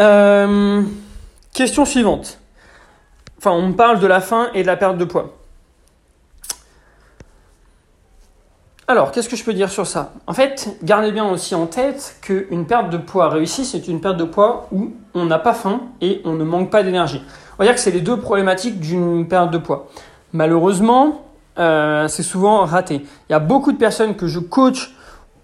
Euh, 0.00 0.82
question 1.54 1.84
suivante. 1.84 2.40
Enfin, 3.38 3.52
on 3.52 3.72
parle 3.72 4.00
de 4.00 4.08
la 4.08 4.20
faim 4.20 4.50
et 4.52 4.62
de 4.62 4.66
la 4.66 4.76
perte 4.76 4.98
de 4.98 5.04
poids. 5.04 5.35
Alors, 8.88 9.10
qu'est-ce 9.10 9.28
que 9.28 9.34
je 9.34 9.42
peux 9.42 9.52
dire 9.52 9.68
sur 9.68 9.84
ça? 9.84 10.12
En 10.28 10.32
fait, 10.32 10.76
gardez 10.84 11.10
bien 11.10 11.28
aussi 11.28 11.56
en 11.56 11.66
tête 11.66 12.18
qu'une 12.22 12.66
perte 12.66 12.88
de 12.88 12.98
poids 12.98 13.28
réussie, 13.28 13.64
c'est 13.64 13.88
une 13.88 14.00
perte 14.00 14.16
de 14.16 14.22
poids 14.22 14.68
où 14.70 14.92
on 15.12 15.24
n'a 15.24 15.40
pas 15.40 15.54
faim 15.54 15.80
et 16.00 16.20
on 16.24 16.34
ne 16.34 16.44
manque 16.44 16.70
pas 16.70 16.84
d'énergie. 16.84 17.20
On 17.54 17.56
va 17.58 17.64
dire 17.64 17.74
que 17.74 17.80
c'est 17.80 17.90
les 17.90 18.00
deux 18.00 18.16
problématiques 18.16 18.78
d'une 18.78 19.26
perte 19.26 19.50
de 19.50 19.58
poids. 19.58 19.88
Malheureusement, 20.32 21.22
euh, 21.58 22.06
c'est 22.06 22.22
souvent 22.22 22.64
raté. 22.64 23.04
Il 23.28 23.32
y 23.32 23.34
a 23.34 23.40
beaucoup 23.40 23.72
de 23.72 23.76
personnes 23.76 24.14
que 24.14 24.28
je 24.28 24.38
coach 24.38 24.94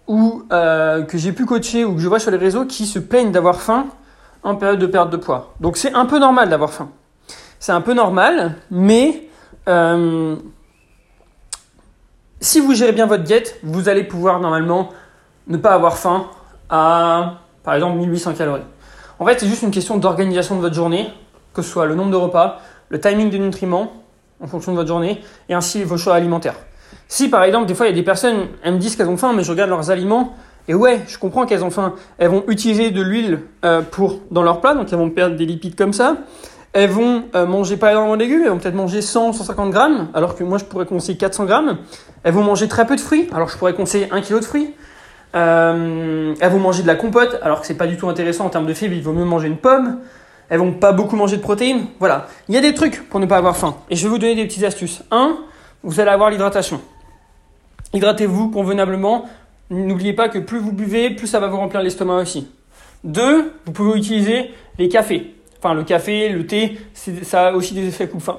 ou 0.07 0.44
euh, 0.52 1.02
que 1.02 1.18
j'ai 1.18 1.33
pu 1.33 1.44
coacher 1.44 1.85
ou 1.85 1.94
que 1.94 2.00
je 2.00 2.07
vois 2.07 2.20
sur 2.20 2.31
les 2.31 2.37
réseaux 2.37 2.64
qui 2.64 2.87
se 2.87 3.00
plaignent 3.00 3.33
d'avoir 3.33 3.61
faim 3.61 3.87
en 4.44 4.55
période 4.55 4.78
de 4.78 4.87
perte 4.87 5.11
de 5.11 5.16
poids. 5.16 5.52
Donc 5.59 5.76
c'est 5.78 5.94
un 5.94 6.07
peu 6.07 6.20
normal 6.20 6.48
d'avoir 6.48 6.72
faim. 6.72 6.90
C'est 7.59 7.72
un 7.72 7.81
peu 7.81 7.94
normal, 7.94 8.55
mais 8.70 9.28
euh, 9.68 10.37
si 12.42 12.61
vous 12.61 12.74
gérez 12.74 12.92
bien 12.92 13.07
votre 13.07 13.22
diète, 13.22 13.59
vous 13.62 13.88
allez 13.88 14.02
pouvoir 14.02 14.40
normalement 14.40 14.90
ne 15.46 15.57
pas 15.57 15.72
avoir 15.72 15.96
faim 15.96 16.26
à, 16.68 17.38
par 17.62 17.74
exemple, 17.74 17.96
1800 17.98 18.35
calories. 18.35 18.62
En 19.18 19.24
fait, 19.24 19.38
c'est 19.38 19.46
juste 19.46 19.62
une 19.62 19.70
question 19.70 19.96
d'organisation 19.96 20.57
de 20.57 20.61
votre 20.61 20.74
journée, 20.74 21.09
que 21.55 21.62
ce 21.62 21.70
soit 21.70 21.87
le 21.87 21.94
nombre 21.94 22.11
de 22.11 22.16
repas, 22.16 22.61
le 22.88 23.00
timing 23.00 23.31
des 23.31 23.38
nutriments 23.38 23.92
en 24.40 24.48
fonction 24.48 24.72
de 24.72 24.76
votre 24.76 24.88
journée, 24.88 25.22
et 25.48 25.55
ainsi 25.55 25.85
vos 25.85 25.96
choix 25.96 26.14
alimentaires. 26.14 26.57
Si 27.07 27.28
par 27.28 27.44
exemple, 27.44 27.66
des 27.66 27.74
fois, 27.74 27.87
il 27.87 27.90
y 27.90 27.92
a 27.92 27.94
des 27.94 28.02
personnes, 28.02 28.48
elles 28.64 28.74
me 28.74 28.78
disent 28.78 28.96
qu'elles 28.96 29.09
ont 29.09 29.16
faim, 29.16 29.33
mais 29.37 29.44
je 29.44 29.50
regarde 29.52 29.70
leurs 29.70 29.90
aliments, 29.90 30.35
et 30.66 30.74
ouais, 30.74 31.00
je 31.07 31.18
comprends 31.18 31.46
qu'elles 31.46 31.64
ont 31.64 31.70
faim. 31.70 31.94
Elles 32.18 32.28
vont 32.28 32.44
utiliser 32.48 32.90
de 32.90 33.02
l'huile 33.02 33.40
euh, 33.64 33.83
dans 34.31 34.42
leur 34.42 34.61
plat, 34.61 34.74
donc 34.74 34.88
elles 34.90 34.98
vont 34.98 35.11
perdre 35.11 35.37
des 35.37 35.46
lipides 35.46 35.76
comme 35.76 35.92
ça. 35.92 36.16
Elles 36.73 36.91
vont 36.91 37.25
euh, 37.35 37.47
manger 37.47 37.77
pas 37.77 37.91
énormément 37.91 38.17
de 38.17 38.23
légumes, 38.23 38.43
elles 38.45 38.51
vont 38.51 38.59
peut-être 38.59 38.75
manger 38.75 39.03
100, 39.03 39.35
150 39.35 39.71
grammes, 39.71 40.09
alors 40.15 40.35
que 40.35 40.43
moi 40.43 40.57
je 40.57 40.65
pourrais 40.65 40.87
conseiller 40.87 41.19
400 41.19 41.45
grammes. 41.45 41.79
Elles 42.23 42.33
vont 42.33 42.43
manger 42.43 42.67
très 42.67 42.87
peu 42.87 42.97
de 42.97 43.01
fruits, 43.01 43.29
alors 43.33 43.49
je 43.49 43.59
pourrais 43.59 43.75
conseiller 43.75 44.09
1 44.11 44.23
kg 44.23 44.41
de 44.41 44.45
fruits. 44.45 44.75
Euh, 45.35 46.35
elles 46.41 46.53
vont 46.53 46.59
manger 46.59 46.83
de 46.83 46.87
la 46.87 46.95
compote, 46.95 47.39
alors 47.43 47.61
que 47.61 47.67
c'est 47.67 47.77
pas 47.77 47.87
du 47.87 47.97
tout 47.97 48.09
intéressant 48.09 48.47
en 48.47 48.49
termes 48.49 48.67
de 48.67 48.75
fibres, 48.75 48.95
il 48.95 49.03
vaut 49.03 49.13
mieux 49.13 49.25
manger 49.25 49.49
une 49.49 49.59
pomme. 49.59 49.99
Elles 50.49 50.59
vont 50.59 50.73
pas 50.73 50.93
beaucoup 50.93 51.17
manger 51.17 51.39
de 51.39 51.43
protéines. 51.43 51.87
Voilà. 51.99 52.27
Il 52.49 52.55
y 52.55 52.59
a 52.59 52.61
des 52.61 52.75
trucs 52.75 53.09
pour 53.09 53.21
ne 53.21 53.27
pas 53.27 53.39
avoir 53.39 53.57
faim. 53.57 53.77
Et 53.89 53.97
je 53.97 54.03
vais 54.03 54.11
vous 54.11 54.19
donner 54.19 54.35
des 54.35 54.45
petites 54.45 54.65
astuces. 54.65 55.03
1. 55.11 55.39
Vous 55.83 55.99
allez 55.99 56.11
avoir 56.11 56.29
l'hydratation. 56.29 56.83
Hydratez-vous 57.95 58.51
convenablement. 58.51 59.25
N'oubliez 59.71 60.13
pas 60.13 60.29
que 60.29 60.39
plus 60.39 60.59
vous 60.59 60.73
buvez, 60.73 61.09
plus 61.09 61.27
ça 61.27 61.41
va 61.41 61.49
vous 61.49 61.57
remplir 61.57 61.81
l'estomac 61.81 62.17
aussi. 62.17 62.49
2. 63.05 63.53
Vous 63.65 63.73
pouvez 63.73 63.99
utiliser 63.99 64.51
les 64.79 64.91
cafés. 64.91 65.35
Enfin, 65.62 65.75
le 65.75 65.85
café, 65.85 66.29
le 66.29 66.44
thé, 66.44 66.77
ça 67.22 67.48
a 67.48 67.53
aussi 67.53 67.72
des 67.72 67.87
effets 67.87 68.09
coupe-faim. 68.09 68.38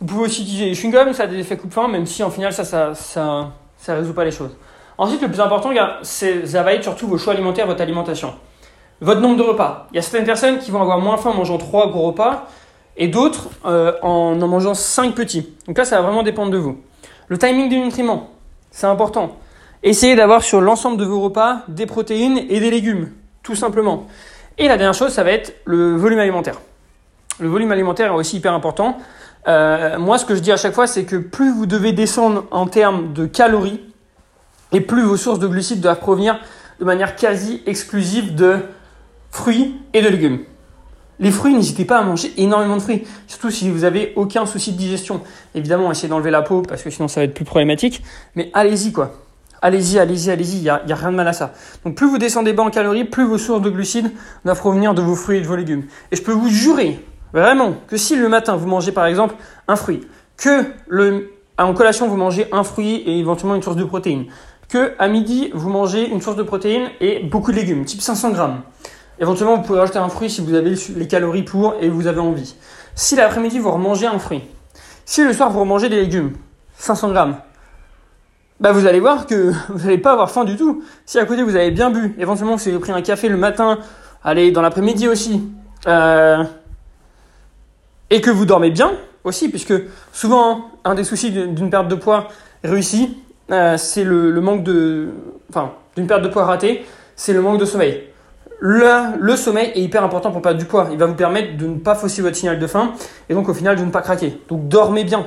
Vous 0.00 0.06
pouvez 0.06 0.22
aussi 0.22 0.40
utiliser 0.40 0.64
les 0.64 0.74
chewing-gums, 0.74 1.12
ça 1.12 1.24
a 1.24 1.26
des 1.26 1.38
effets 1.38 1.58
coupe-faim, 1.58 1.86
même 1.86 2.06
si 2.06 2.22
en 2.22 2.30
final, 2.30 2.50
ça, 2.50 2.64
ça, 2.64 2.94
ça, 2.94 3.50
ça 3.76 3.94
résout 3.94 4.14
pas 4.14 4.24
les 4.24 4.30
choses. 4.30 4.56
Ensuite, 4.96 5.20
le 5.20 5.28
plus 5.28 5.40
important, 5.40 5.68
ça 6.00 6.62
va 6.62 6.72
être 6.72 6.82
surtout 6.82 7.08
vos 7.08 7.18
choix 7.18 7.34
alimentaires, 7.34 7.66
votre 7.66 7.82
alimentation. 7.82 8.32
Votre 9.02 9.20
nombre 9.20 9.36
de 9.36 9.42
repas. 9.42 9.86
Il 9.92 9.96
y 9.96 9.98
a 9.98 10.02
certaines 10.02 10.24
personnes 10.24 10.58
qui 10.58 10.70
vont 10.70 10.80
avoir 10.80 10.98
moins 10.98 11.18
faim 11.18 11.30
en 11.30 11.34
mangeant 11.34 11.58
3 11.58 11.90
gros 11.90 12.06
repas 12.06 12.46
et 12.96 13.08
d'autres 13.08 13.50
euh, 13.66 13.92
en 14.00 14.40
en 14.40 14.48
mangeant 14.48 14.72
5 14.72 15.14
petits. 15.14 15.54
Donc 15.66 15.76
là, 15.76 15.84
ça 15.84 15.96
va 15.96 16.02
vraiment 16.04 16.22
dépendre 16.22 16.50
de 16.50 16.56
vous. 16.56 16.78
Le 17.28 17.36
timing 17.36 17.68
des 17.68 17.78
nutriments, 17.78 18.30
c'est 18.70 18.86
important. 18.86 19.36
Essayez 19.82 20.16
d'avoir 20.16 20.42
sur 20.42 20.62
l'ensemble 20.62 20.96
de 20.96 21.04
vos 21.04 21.20
repas 21.20 21.64
des 21.68 21.84
protéines 21.84 22.38
et 22.48 22.60
des 22.60 22.70
légumes, 22.70 23.12
tout 23.42 23.54
simplement. 23.54 24.06
Et 24.58 24.66
la 24.66 24.76
dernière 24.76 24.94
chose, 24.94 25.12
ça 25.12 25.22
va 25.22 25.30
être 25.30 25.54
le 25.64 25.96
volume 25.96 26.18
alimentaire. 26.18 26.60
Le 27.38 27.48
volume 27.48 27.70
alimentaire 27.70 28.12
est 28.12 28.16
aussi 28.16 28.38
hyper 28.38 28.52
important. 28.52 28.98
Euh, 29.46 29.98
moi, 29.98 30.18
ce 30.18 30.24
que 30.24 30.34
je 30.34 30.40
dis 30.40 30.50
à 30.50 30.56
chaque 30.56 30.74
fois, 30.74 30.88
c'est 30.88 31.04
que 31.04 31.16
plus 31.16 31.52
vous 31.52 31.66
devez 31.66 31.92
descendre 31.92 32.46
en 32.50 32.66
termes 32.66 33.12
de 33.12 33.26
calories, 33.26 33.80
et 34.72 34.80
plus 34.80 35.02
vos 35.02 35.16
sources 35.16 35.38
de 35.38 35.46
glucides 35.46 35.80
doivent 35.80 36.00
provenir 36.00 36.40
de 36.80 36.84
manière 36.84 37.16
quasi 37.16 37.62
exclusive 37.66 38.34
de 38.34 38.58
fruits 39.30 39.76
et 39.94 40.02
de 40.02 40.08
légumes. 40.08 40.40
Les 41.20 41.30
fruits, 41.30 41.54
n'hésitez 41.54 41.84
pas 41.84 41.98
à 41.98 42.02
manger 42.02 42.32
énormément 42.36 42.76
de 42.76 42.82
fruits, 42.82 43.04
surtout 43.26 43.50
si 43.50 43.70
vous 43.70 43.84
avez 43.84 44.12
aucun 44.14 44.46
souci 44.46 44.72
de 44.72 44.76
digestion. 44.76 45.22
Évidemment, 45.54 45.90
essayez 45.90 46.08
d'enlever 46.08 46.30
la 46.30 46.42
peau 46.42 46.62
parce 46.62 46.82
que 46.82 46.90
sinon 46.90 47.08
ça 47.08 47.20
va 47.20 47.24
être 47.24 47.34
plus 47.34 47.44
problématique, 47.44 48.02
mais 48.36 48.50
allez-y 48.54 48.92
quoi. 48.92 49.27
Allez-y, 49.60 49.98
allez-y, 49.98 50.30
allez-y, 50.30 50.56
il 50.58 50.62
n'y 50.62 50.68
a, 50.68 50.82
a, 50.88 50.94
rien 50.94 51.10
de 51.10 51.16
mal 51.16 51.28
à 51.28 51.32
ça. 51.32 51.52
Donc 51.84 51.96
plus 51.96 52.06
vous 52.06 52.18
descendez 52.18 52.52
bas 52.52 52.62
en 52.62 52.70
calories, 52.70 53.04
plus 53.04 53.24
vos 53.24 53.38
sources 53.38 53.62
de 53.62 53.70
glucides 53.70 54.10
doivent 54.44 54.58
provenir 54.58 54.94
de 54.94 55.02
vos 55.02 55.14
fruits 55.14 55.38
et 55.38 55.40
de 55.40 55.46
vos 55.46 55.56
légumes. 55.56 55.84
Et 56.12 56.16
je 56.16 56.22
peux 56.22 56.32
vous 56.32 56.48
jurer, 56.48 57.04
vraiment, 57.32 57.74
que 57.88 57.96
si 57.96 58.16
le 58.16 58.28
matin 58.28 58.56
vous 58.56 58.68
mangez 58.68 58.92
par 58.92 59.06
exemple 59.06 59.34
un 59.66 59.76
fruit, 59.76 60.06
que 60.36 60.64
en 61.58 61.74
collation 61.74 62.06
vous 62.06 62.16
mangez 62.16 62.46
un 62.52 62.62
fruit 62.62 63.02
et 63.06 63.18
éventuellement 63.18 63.56
une 63.56 63.62
source 63.62 63.76
de 63.76 63.84
protéines, 63.84 64.26
que 64.68 64.92
à 64.98 65.08
midi 65.08 65.50
vous 65.54 65.70
mangez 65.70 66.08
une 66.08 66.22
source 66.22 66.36
de 66.36 66.42
protéines 66.44 66.88
et 67.00 67.24
beaucoup 67.24 67.50
de 67.50 67.56
légumes, 67.56 67.84
type 67.84 68.00
500 68.00 68.30
grammes, 68.30 68.62
Éventuellement, 69.20 69.56
vous 69.56 69.62
pouvez 69.62 69.80
rajouter 69.80 69.98
un 69.98 70.08
fruit 70.08 70.30
si 70.30 70.40
vous 70.40 70.54
avez 70.54 70.74
les 70.94 71.08
calories 71.08 71.42
pour 71.42 71.74
et 71.80 71.88
vous 71.88 72.06
avez 72.06 72.20
envie. 72.20 72.54
Si 72.94 73.16
l'après-midi, 73.16 73.58
vous 73.58 73.70
remangez 73.70 74.06
un 74.06 74.18
fruit. 74.18 74.42
Si 75.04 75.24
le 75.24 75.32
soir, 75.32 75.50
vous 75.50 75.60
remangez 75.60 75.88
des 75.88 75.96
légumes, 75.96 76.34
500 76.78 77.10
grammes, 77.10 77.36
bah 78.60 78.72
vous 78.72 78.86
allez 78.86 79.00
voir 79.00 79.26
que 79.26 79.52
vous 79.68 79.84
n'allez 79.84 79.98
pas 79.98 80.12
avoir 80.12 80.30
faim 80.30 80.44
du 80.44 80.56
tout. 80.56 80.82
Si 81.06 81.18
à 81.18 81.24
côté, 81.24 81.42
vous 81.42 81.56
avez 81.56 81.70
bien 81.70 81.90
bu, 81.90 82.14
éventuellement, 82.18 82.56
vous 82.56 82.68
avez 82.68 82.78
pris 82.78 82.92
un 82.92 83.02
café 83.02 83.28
le 83.28 83.36
matin, 83.36 83.78
allez, 84.22 84.50
dans 84.50 84.62
l'après-midi 84.62 85.08
aussi, 85.08 85.42
euh, 85.86 86.42
et 88.10 88.20
que 88.20 88.30
vous 88.30 88.44
dormez 88.44 88.70
bien 88.70 88.92
aussi, 89.24 89.48
puisque 89.48 89.74
souvent, 90.12 90.70
un 90.84 90.94
des 90.94 91.04
soucis 91.04 91.30
d'une 91.30 91.70
perte 91.70 91.88
de 91.88 91.94
poids 91.94 92.28
réussie, 92.64 93.18
euh, 93.50 93.76
c'est 93.76 94.04
le, 94.04 94.30
le 94.30 94.40
manque 94.40 94.64
de... 94.64 95.08
Enfin, 95.50 95.72
d'une 95.96 96.06
perte 96.06 96.22
de 96.22 96.28
poids 96.28 96.44
ratée, 96.44 96.84
c'est 97.16 97.32
le 97.32 97.40
manque 97.40 97.58
de 97.58 97.64
sommeil 97.64 98.08
le, 98.60 99.16
le, 99.18 99.36
sommeil 99.36 99.70
est 99.74 99.80
hyper 99.80 100.02
important 100.02 100.30
pour 100.30 100.42
perdre 100.42 100.58
du 100.58 100.64
poids. 100.64 100.88
Il 100.90 100.98
va 100.98 101.06
vous 101.06 101.14
permettre 101.14 101.56
de 101.56 101.66
ne 101.66 101.76
pas 101.76 101.94
fausser 101.94 102.22
votre 102.22 102.36
signal 102.36 102.58
de 102.58 102.66
faim 102.66 102.92
et 103.28 103.34
donc 103.34 103.48
au 103.48 103.54
final 103.54 103.76
de 103.76 103.84
ne 103.84 103.90
pas 103.90 104.02
craquer. 104.02 104.40
Donc 104.48 104.68
dormez 104.68 105.04
bien. 105.04 105.26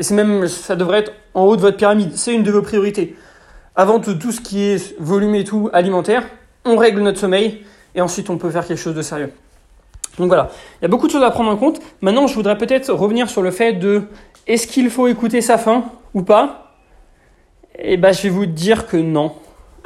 Et 0.00 0.02
c'est 0.02 0.14
même, 0.14 0.48
ça 0.48 0.76
devrait 0.76 1.00
être 1.00 1.12
en 1.34 1.44
haut 1.44 1.56
de 1.56 1.60
votre 1.60 1.76
pyramide. 1.76 2.12
C'est 2.16 2.34
une 2.34 2.42
de 2.42 2.50
vos 2.50 2.62
priorités. 2.62 3.14
Avant 3.76 4.00
tout, 4.00 4.32
ce 4.32 4.40
qui 4.40 4.62
est 4.62 4.98
volume 4.98 5.34
et 5.34 5.44
tout 5.44 5.68
alimentaire, 5.74 6.26
on 6.64 6.78
règle 6.78 7.02
notre 7.02 7.18
sommeil 7.18 7.64
et 7.94 8.00
ensuite 8.00 8.30
on 8.30 8.38
peut 8.38 8.48
faire 8.50 8.66
quelque 8.66 8.78
chose 8.78 8.94
de 8.94 9.02
sérieux. 9.02 9.30
Donc 10.18 10.28
voilà, 10.28 10.50
il 10.80 10.82
y 10.82 10.86
a 10.86 10.88
beaucoup 10.88 11.06
de 11.06 11.12
choses 11.12 11.22
à 11.22 11.30
prendre 11.30 11.50
en 11.50 11.56
compte. 11.56 11.80
Maintenant, 12.00 12.26
je 12.26 12.34
voudrais 12.34 12.56
peut-être 12.56 12.90
revenir 12.90 13.28
sur 13.28 13.42
le 13.42 13.50
fait 13.50 13.74
de 13.74 14.04
est-ce 14.46 14.66
qu'il 14.66 14.88
faut 14.88 15.06
écouter 15.06 15.42
sa 15.42 15.58
faim 15.58 15.84
ou 16.14 16.22
pas? 16.22 16.76
Et 17.78 17.92
eh 17.92 17.96
ben, 17.98 18.12
je 18.12 18.22
vais 18.22 18.30
vous 18.30 18.46
dire 18.46 18.86
que 18.86 18.96
non. 18.96 19.32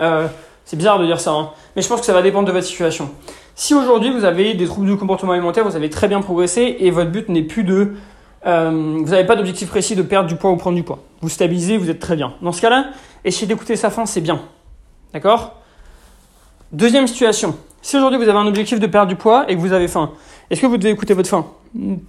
Euh, 0.00 0.28
c'est 0.64 0.76
bizarre 0.76 1.00
de 1.00 1.06
dire 1.06 1.18
ça, 1.18 1.32
hein. 1.32 1.50
mais 1.74 1.82
je 1.82 1.88
pense 1.88 1.98
que 1.98 2.06
ça 2.06 2.12
va 2.12 2.22
dépendre 2.22 2.46
de 2.46 2.52
votre 2.52 2.66
situation. 2.66 3.10
Si 3.56 3.74
aujourd'hui 3.74 4.12
vous 4.12 4.24
avez 4.24 4.54
des 4.54 4.66
troubles 4.66 4.86
du 4.86 4.96
comportement 4.96 5.32
alimentaire, 5.32 5.64
vous 5.64 5.74
avez 5.74 5.90
très 5.90 6.06
bien 6.06 6.22
progressé 6.22 6.76
et 6.78 6.92
votre 6.92 7.10
but 7.10 7.28
n'est 7.28 7.42
plus 7.42 7.64
de... 7.64 7.94
Euh, 8.46 8.98
vous 8.98 9.10
n'avez 9.10 9.24
pas 9.24 9.36
d'objectif 9.36 9.68
précis 9.68 9.96
de 9.96 10.02
perdre 10.02 10.28
du 10.28 10.36
poids 10.36 10.50
ou 10.50 10.56
prendre 10.56 10.76
du 10.76 10.82
poids. 10.82 10.98
Vous 11.20 11.28
stabilisez, 11.28 11.76
vous 11.78 11.88
êtes 11.88 11.98
très 11.98 12.16
bien. 12.16 12.34
Dans 12.42 12.52
ce 12.52 12.60
cas-là, 12.60 12.90
essayez 13.24 13.46
d'écouter 13.46 13.76
sa 13.76 13.90
faim, 13.90 14.06
c'est 14.06 14.20
bien. 14.20 14.40
D'accord? 15.12 15.54
Deuxième 16.72 17.06
situation. 17.06 17.56
Si 17.80 17.96
aujourd'hui 17.96 18.18
vous 18.18 18.28
avez 18.28 18.38
un 18.38 18.46
objectif 18.46 18.80
de 18.80 18.86
perdre 18.86 19.08
du 19.08 19.16
poids 19.16 19.44
et 19.48 19.54
que 19.54 19.60
vous 19.60 19.72
avez 19.72 19.88
faim, 19.88 20.12
est-ce 20.50 20.60
que 20.60 20.66
vous 20.66 20.76
devez 20.76 20.90
écouter 20.90 21.14
votre 21.14 21.28
faim? 21.28 21.46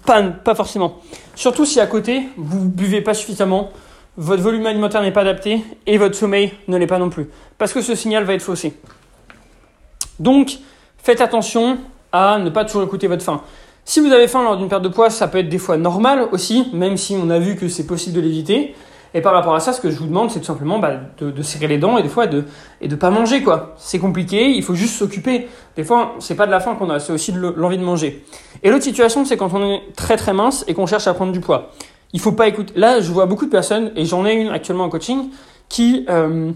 Pas, 0.05 0.23
pas 0.23 0.55
forcément. 0.55 0.99
Surtout 1.35 1.65
si 1.65 1.79
à 1.79 1.87
côté, 1.87 2.23
vous 2.37 2.67
buvez 2.67 3.01
pas 3.01 3.13
suffisamment, 3.13 3.71
votre 4.17 4.41
volume 4.41 4.65
alimentaire 4.65 5.01
n'est 5.01 5.11
pas 5.11 5.21
adapté 5.21 5.63
et 5.85 5.97
votre 5.97 6.15
sommeil 6.15 6.53
ne 6.67 6.77
l'est 6.77 6.87
pas 6.87 6.99
non 6.99 7.09
plus. 7.09 7.27
Parce 7.57 7.73
que 7.73 7.81
ce 7.81 7.95
signal 7.95 8.23
va 8.23 8.33
être 8.33 8.41
faussé. 8.41 8.73
Donc, 10.19 10.57
faites 10.97 11.21
attention 11.21 11.77
à 12.11 12.39
ne 12.39 12.49
pas 12.49 12.63
toujours 12.63 12.83
écouter 12.83 13.07
votre 13.07 13.23
faim. 13.23 13.41
Si 13.87 13.99
vous 13.99 14.11
avez 14.11 14.27
faim 14.27 14.43
lors 14.43 14.57
d'une 14.57 14.67
perte 14.67 14.81
de 14.81 14.89
poids, 14.89 15.11
ça 15.11 15.27
peut 15.27 15.37
être 15.37 15.47
des 15.47 15.59
fois 15.59 15.77
normal 15.77 16.27
aussi, 16.31 16.69
même 16.73 16.97
si 16.97 17.15
on 17.21 17.29
a 17.29 17.37
vu 17.37 17.55
que 17.55 17.67
c'est 17.67 17.85
possible 17.85 18.15
de 18.15 18.21
l'éviter. 18.21 18.75
Et 19.13 19.21
par 19.21 19.31
rapport 19.31 19.53
à 19.53 19.59
ça, 19.59 19.73
ce 19.73 19.79
que 19.79 19.91
je 19.91 19.97
vous 19.97 20.07
demande, 20.07 20.31
c'est 20.31 20.39
tout 20.39 20.45
simplement 20.45 20.79
bah, 20.79 20.93
de, 21.19 21.41
serrer 21.43 21.67
les 21.67 21.77
dents 21.77 21.97
et 21.97 22.03
des 22.03 22.09
fois 22.09 22.25
de 22.25 22.45
et 22.81 22.87
de 22.87 22.95
pas 22.95 23.11
manger 23.11 23.43
quoi. 23.43 23.75
C'est 23.77 23.99
compliqué, 23.99 24.49
il 24.49 24.63
faut 24.63 24.73
juste 24.73 24.95
s'occuper. 24.95 25.47
Des 25.75 25.83
fois, 25.83 26.15
c'est 26.19 26.35
pas 26.35 26.47
de 26.47 26.51
la 26.51 26.59
faim 26.59 26.75
qu'on 26.75 26.89
a, 26.89 26.99
c'est 26.99 27.13
aussi 27.13 27.31
de 27.31 27.39
l'envie 27.39 27.77
de 27.77 27.83
manger. 27.83 28.25
Et 28.63 28.71
l'autre 28.71 28.83
situation, 28.83 29.23
c'est 29.23 29.37
quand 29.37 29.53
on 29.53 29.63
est 29.63 29.83
très 29.95 30.17
très 30.17 30.33
mince 30.33 30.65
et 30.67 30.73
qu'on 30.73 30.87
cherche 30.87 31.05
à 31.07 31.13
prendre 31.13 31.31
du 31.31 31.39
poids. 31.39 31.71
Il 32.11 32.19
faut 32.19 32.33
pas 32.33 32.47
écouter. 32.47 32.73
Là, 32.75 32.99
je 32.99 33.11
vois 33.11 33.27
beaucoup 33.27 33.45
de 33.45 33.51
personnes 33.51 33.91
et 33.95 34.03
j'en 34.03 34.25
ai 34.25 34.33
une 34.33 34.49
actuellement 34.49 34.85
en 34.85 34.89
coaching 34.89 35.29
qui 35.69 36.07
euh, 36.09 36.51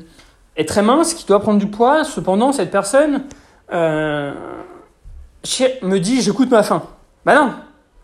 est 0.58 0.68
très 0.68 0.82
mince, 0.82 1.14
qui 1.14 1.28
doit 1.28 1.40
prendre 1.40 1.60
du 1.60 1.68
poids. 1.68 2.04
Cependant, 2.04 2.52
cette 2.52 2.72
personne 2.72 3.24
euh, 3.72 4.34
me 5.84 5.98
dit 6.00 6.22
j'écoute 6.22 6.50
ma 6.50 6.64
faim. 6.64 6.82
Bah 7.26 7.36
non, 7.36 7.54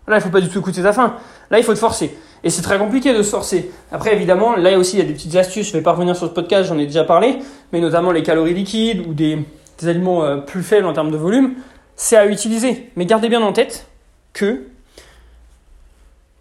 là 0.07 0.17
il 0.17 0.21
faut 0.21 0.29
pas 0.29 0.41
du 0.41 0.49
tout 0.49 0.59
écouter 0.59 0.81
ta 0.81 0.93
faim. 0.93 1.15
Là 1.51 1.57
il 1.57 1.63
faut 1.63 1.73
te 1.73 1.79
forcer. 1.79 2.17
Et 2.43 2.49
c'est 2.49 2.61
très 2.61 2.77
compliqué 2.77 3.13
de 3.13 3.23
se 3.23 3.29
forcer. 3.31 3.71
Après 3.91 4.13
évidemment, 4.13 4.55
là 4.55 4.77
aussi 4.77 4.97
il 4.97 4.99
y 4.99 5.01
a 5.01 5.05
des 5.05 5.13
petites 5.13 5.35
astuces. 5.35 5.67
Je 5.67 5.73
vais 5.73 5.81
pas 5.81 5.93
revenir 5.93 6.15
sur 6.15 6.27
ce 6.27 6.33
podcast, 6.33 6.69
j'en 6.69 6.77
ai 6.77 6.85
déjà 6.85 7.03
parlé, 7.03 7.39
mais 7.73 7.79
notamment 7.79 8.11
les 8.11 8.23
calories 8.23 8.53
liquides 8.53 9.05
ou 9.07 9.13
des, 9.13 9.39
aliments 9.83 10.23
euh, 10.23 10.37
plus 10.37 10.63
faibles 10.63 10.85
en 10.85 10.93
termes 10.93 11.11
de 11.11 11.17
volume, 11.17 11.55
c'est 11.95 12.17
à 12.17 12.27
utiliser. 12.27 12.91
Mais 12.95 13.05
gardez 13.05 13.29
bien 13.29 13.41
en 13.41 13.51
tête 13.51 13.87
que 14.33 14.67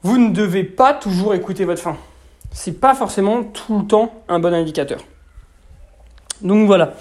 vous 0.03 0.19
ne 0.19 0.33
devez 0.33 0.65
pas 0.65 0.93
toujours 0.93 1.35
écouter 1.35 1.65
votre 1.65 1.81
faim. 1.81 1.97
C'est 2.53 2.79
pas 2.79 2.95
forcément 2.95 3.43
tout 3.43 3.79
le 3.79 3.87
temps 3.87 4.13
un 4.29 4.39
bon 4.39 4.53
indicateur. 4.53 5.01
Donc 6.43 6.67
voilà. 6.67 6.95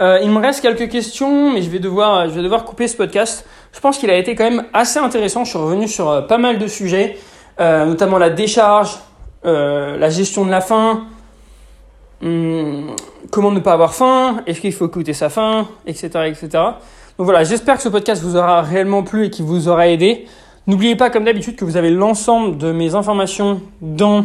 Euh, 0.00 0.18
il 0.22 0.30
me 0.30 0.40
reste 0.40 0.60
quelques 0.60 0.88
questions, 0.90 1.52
mais 1.52 1.62
je 1.62 1.70
vais, 1.70 1.78
devoir, 1.78 2.28
je 2.28 2.34
vais 2.34 2.42
devoir 2.42 2.64
couper 2.64 2.88
ce 2.88 2.96
podcast. 2.96 3.46
Je 3.72 3.80
pense 3.80 3.98
qu'il 3.98 4.10
a 4.10 4.16
été 4.16 4.34
quand 4.34 4.44
même 4.44 4.64
assez 4.72 4.98
intéressant. 4.98 5.44
Je 5.44 5.50
suis 5.50 5.58
revenu 5.58 5.86
sur 5.86 6.10
euh, 6.10 6.22
pas 6.22 6.38
mal 6.38 6.58
de 6.58 6.66
sujets, 6.66 7.16
euh, 7.60 7.84
notamment 7.84 8.18
la 8.18 8.30
décharge, 8.30 8.98
la 9.44 10.08
gestion 10.08 10.46
de 10.46 10.50
la 10.50 10.62
faim, 10.62 11.04
hum, 12.22 12.96
comment 13.30 13.50
ne 13.50 13.60
pas 13.60 13.74
avoir 13.74 13.94
faim, 13.94 14.42
est-ce 14.46 14.60
qu'il 14.60 14.72
faut 14.72 14.86
écouter 14.86 15.12
sa 15.12 15.28
faim, 15.28 15.68
etc. 15.86 16.08
etc. 16.26 16.48
Donc 17.18 17.26
voilà, 17.26 17.44
j'espère 17.44 17.76
que 17.76 17.82
ce 17.82 17.90
podcast 17.90 18.22
vous 18.22 18.36
aura 18.36 18.62
réellement 18.62 19.02
plu 19.02 19.26
et 19.26 19.30
qu'il 19.30 19.44
vous 19.44 19.68
aura 19.68 19.88
aidé. 19.88 20.24
N'oubliez 20.66 20.96
pas, 20.96 21.10
comme 21.10 21.24
d'habitude, 21.24 21.56
que 21.56 21.64
vous 21.66 21.76
avez 21.76 21.90
l'ensemble 21.90 22.56
de 22.56 22.72
mes 22.72 22.94
informations 22.94 23.60
dans 23.82 24.24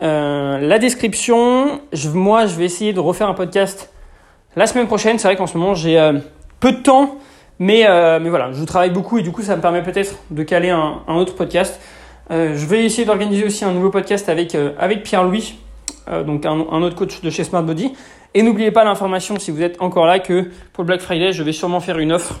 la 0.00 0.78
description. 0.78 1.80
moi, 2.14 2.46
je 2.46 2.54
vais 2.54 2.64
essayer 2.66 2.92
de 2.92 3.00
refaire 3.00 3.28
un 3.28 3.34
podcast 3.34 3.90
la 4.58 4.66
semaine 4.66 4.88
prochaine, 4.88 5.20
c'est 5.20 5.28
vrai 5.28 5.36
qu'en 5.36 5.46
ce 5.46 5.56
moment, 5.56 5.76
j'ai 5.76 6.00
euh, 6.00 6.14
peu 6.58 6.72
de 6.72 6.78
temps, 6.78 7.16
mais, 7.60 7.88
euh, 7.88 8.18
mais 8.20 8.28
voilà, 8.28 8.50
je 8.50 8.64
travaille 8.64 8.90
beaucoup 8.90 9.18
et 9.18 9.22
du 9.22 9.30
coup, 9.30 9.42
ça 9.42 9.54
me 9.54 9.62
permet 9.62 9.84
peut-être 9.84 10.16
de 10.32 10.42
caler 10.42 10.70
un, 10.70 11.00
autre 11.06 11.36
podcast. 11.36 11.80
Euh, 12.32 12.56
je 12.56 12.66
vais 12.66 12.84
essayer 12.84 13.04
d'organiser 13.04 13.44
aussi 13.44 13.64
un 13.64 13.70
nouveau 13.70 13.90
podcast 13.90 14.28
avec, 14.28 14.56
avec 14.78 15.04
Pierre-Louis, 15.04 15.60
donc 16.26 16.44
un, 16.44 16.82
autre 16.82 16.96
coach 16.96 17.20
de 17.20 17.30
chez 17.30 17.44
Smart 17.44 17.62
Body. 17.62 17.92
Et 18.34 18.42
n'oubliez 18.42 18.72
pas 18.72 18.82
l'information, 18.82 19.38
si 19.38 19.52
vous 19.52 19.62
êtes 19.62 19.80
encore 19.80 20.06
là, 20.06 20.18
que 20.18 20.50
pour 20.72 20.82
le 20.82 20.86
Black 20.86 21.02
Friday, 21.02 21.32
je 21.32 21.42
vais 21.44 21.52
sûrement 21.52 21.78
faire 21.78 21.98
une 21.98 22.10
offre 22.10 22.40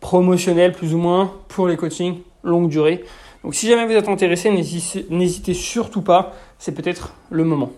promotionnelle, 0.00 0.72
plus 0.72 0.94
ou 0.94 0.98
moins, 0.98 1.32
pour 1.46 1.68
les 1.68 1.76
coachings 1.76 2.18
longue 2.42 2.68
durée. 2.68 3.04
Donc 3.44 3.54
si 3.54 3.68
jamais 3.68 3.86
vous 3.86 3.92
êtes 3.92 4.08
intéressé, 4.08 4.50
n'hésitez 4.50 5.54
surtout 5.54 6.02
pas, 6.02 6.32
c'est 6.58 6.72
peut-être 6.72 7.14
le 7.30 7.44
moment. 7.44 7.70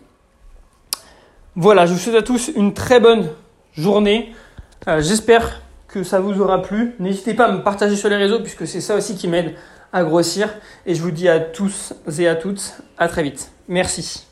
Voilà, 1.61 1.87
je 1.87 1.93
vous 1.93 1.99
souhaite 1.99 2.15
à 2.15 2.23
tous 2.23 2.53
une 2.55 2.73
très 2.73 3.01
bonne 3.01 3.31
journée. 3.73 4.33
Euh, 4.87 5.01
j'espère 5.01 5.61
que 5.89 6.05
ça 6.05 6.21
vous 6.21 6.41
aura 6.41 6.63
plu. 6.63 6.95
N'hésitez 7.01 7.35
pas 7.35 7.47
à 7.47 7.53
me 7.53 7.65
partager 7.65 7.97
sur 7.97 8.09
les 8.09 8.15
réseaux 8.15 8.39
puisque 8.39 8.65
c'est 8.65 8.81
ça 8.81 8.95
aussi 8.95 9.17
qui 9.17 9.27
m'aide 9.27 9.57
à 9.93 10.05
grossir. 10.05 10.55
Et 10.87 10.95
je 10.95 11.03
vous 11.03 11.11
dis 11.11 11.29
à 11.29 11.41
tous 11.41 11.95
et 12.17 12.29
à 12.29 12.37
toutes 12.37 12.75
à 12.97 13.09
très 13.09 13.25
vite. 13.25 13.51
Merci. 13.67 14.28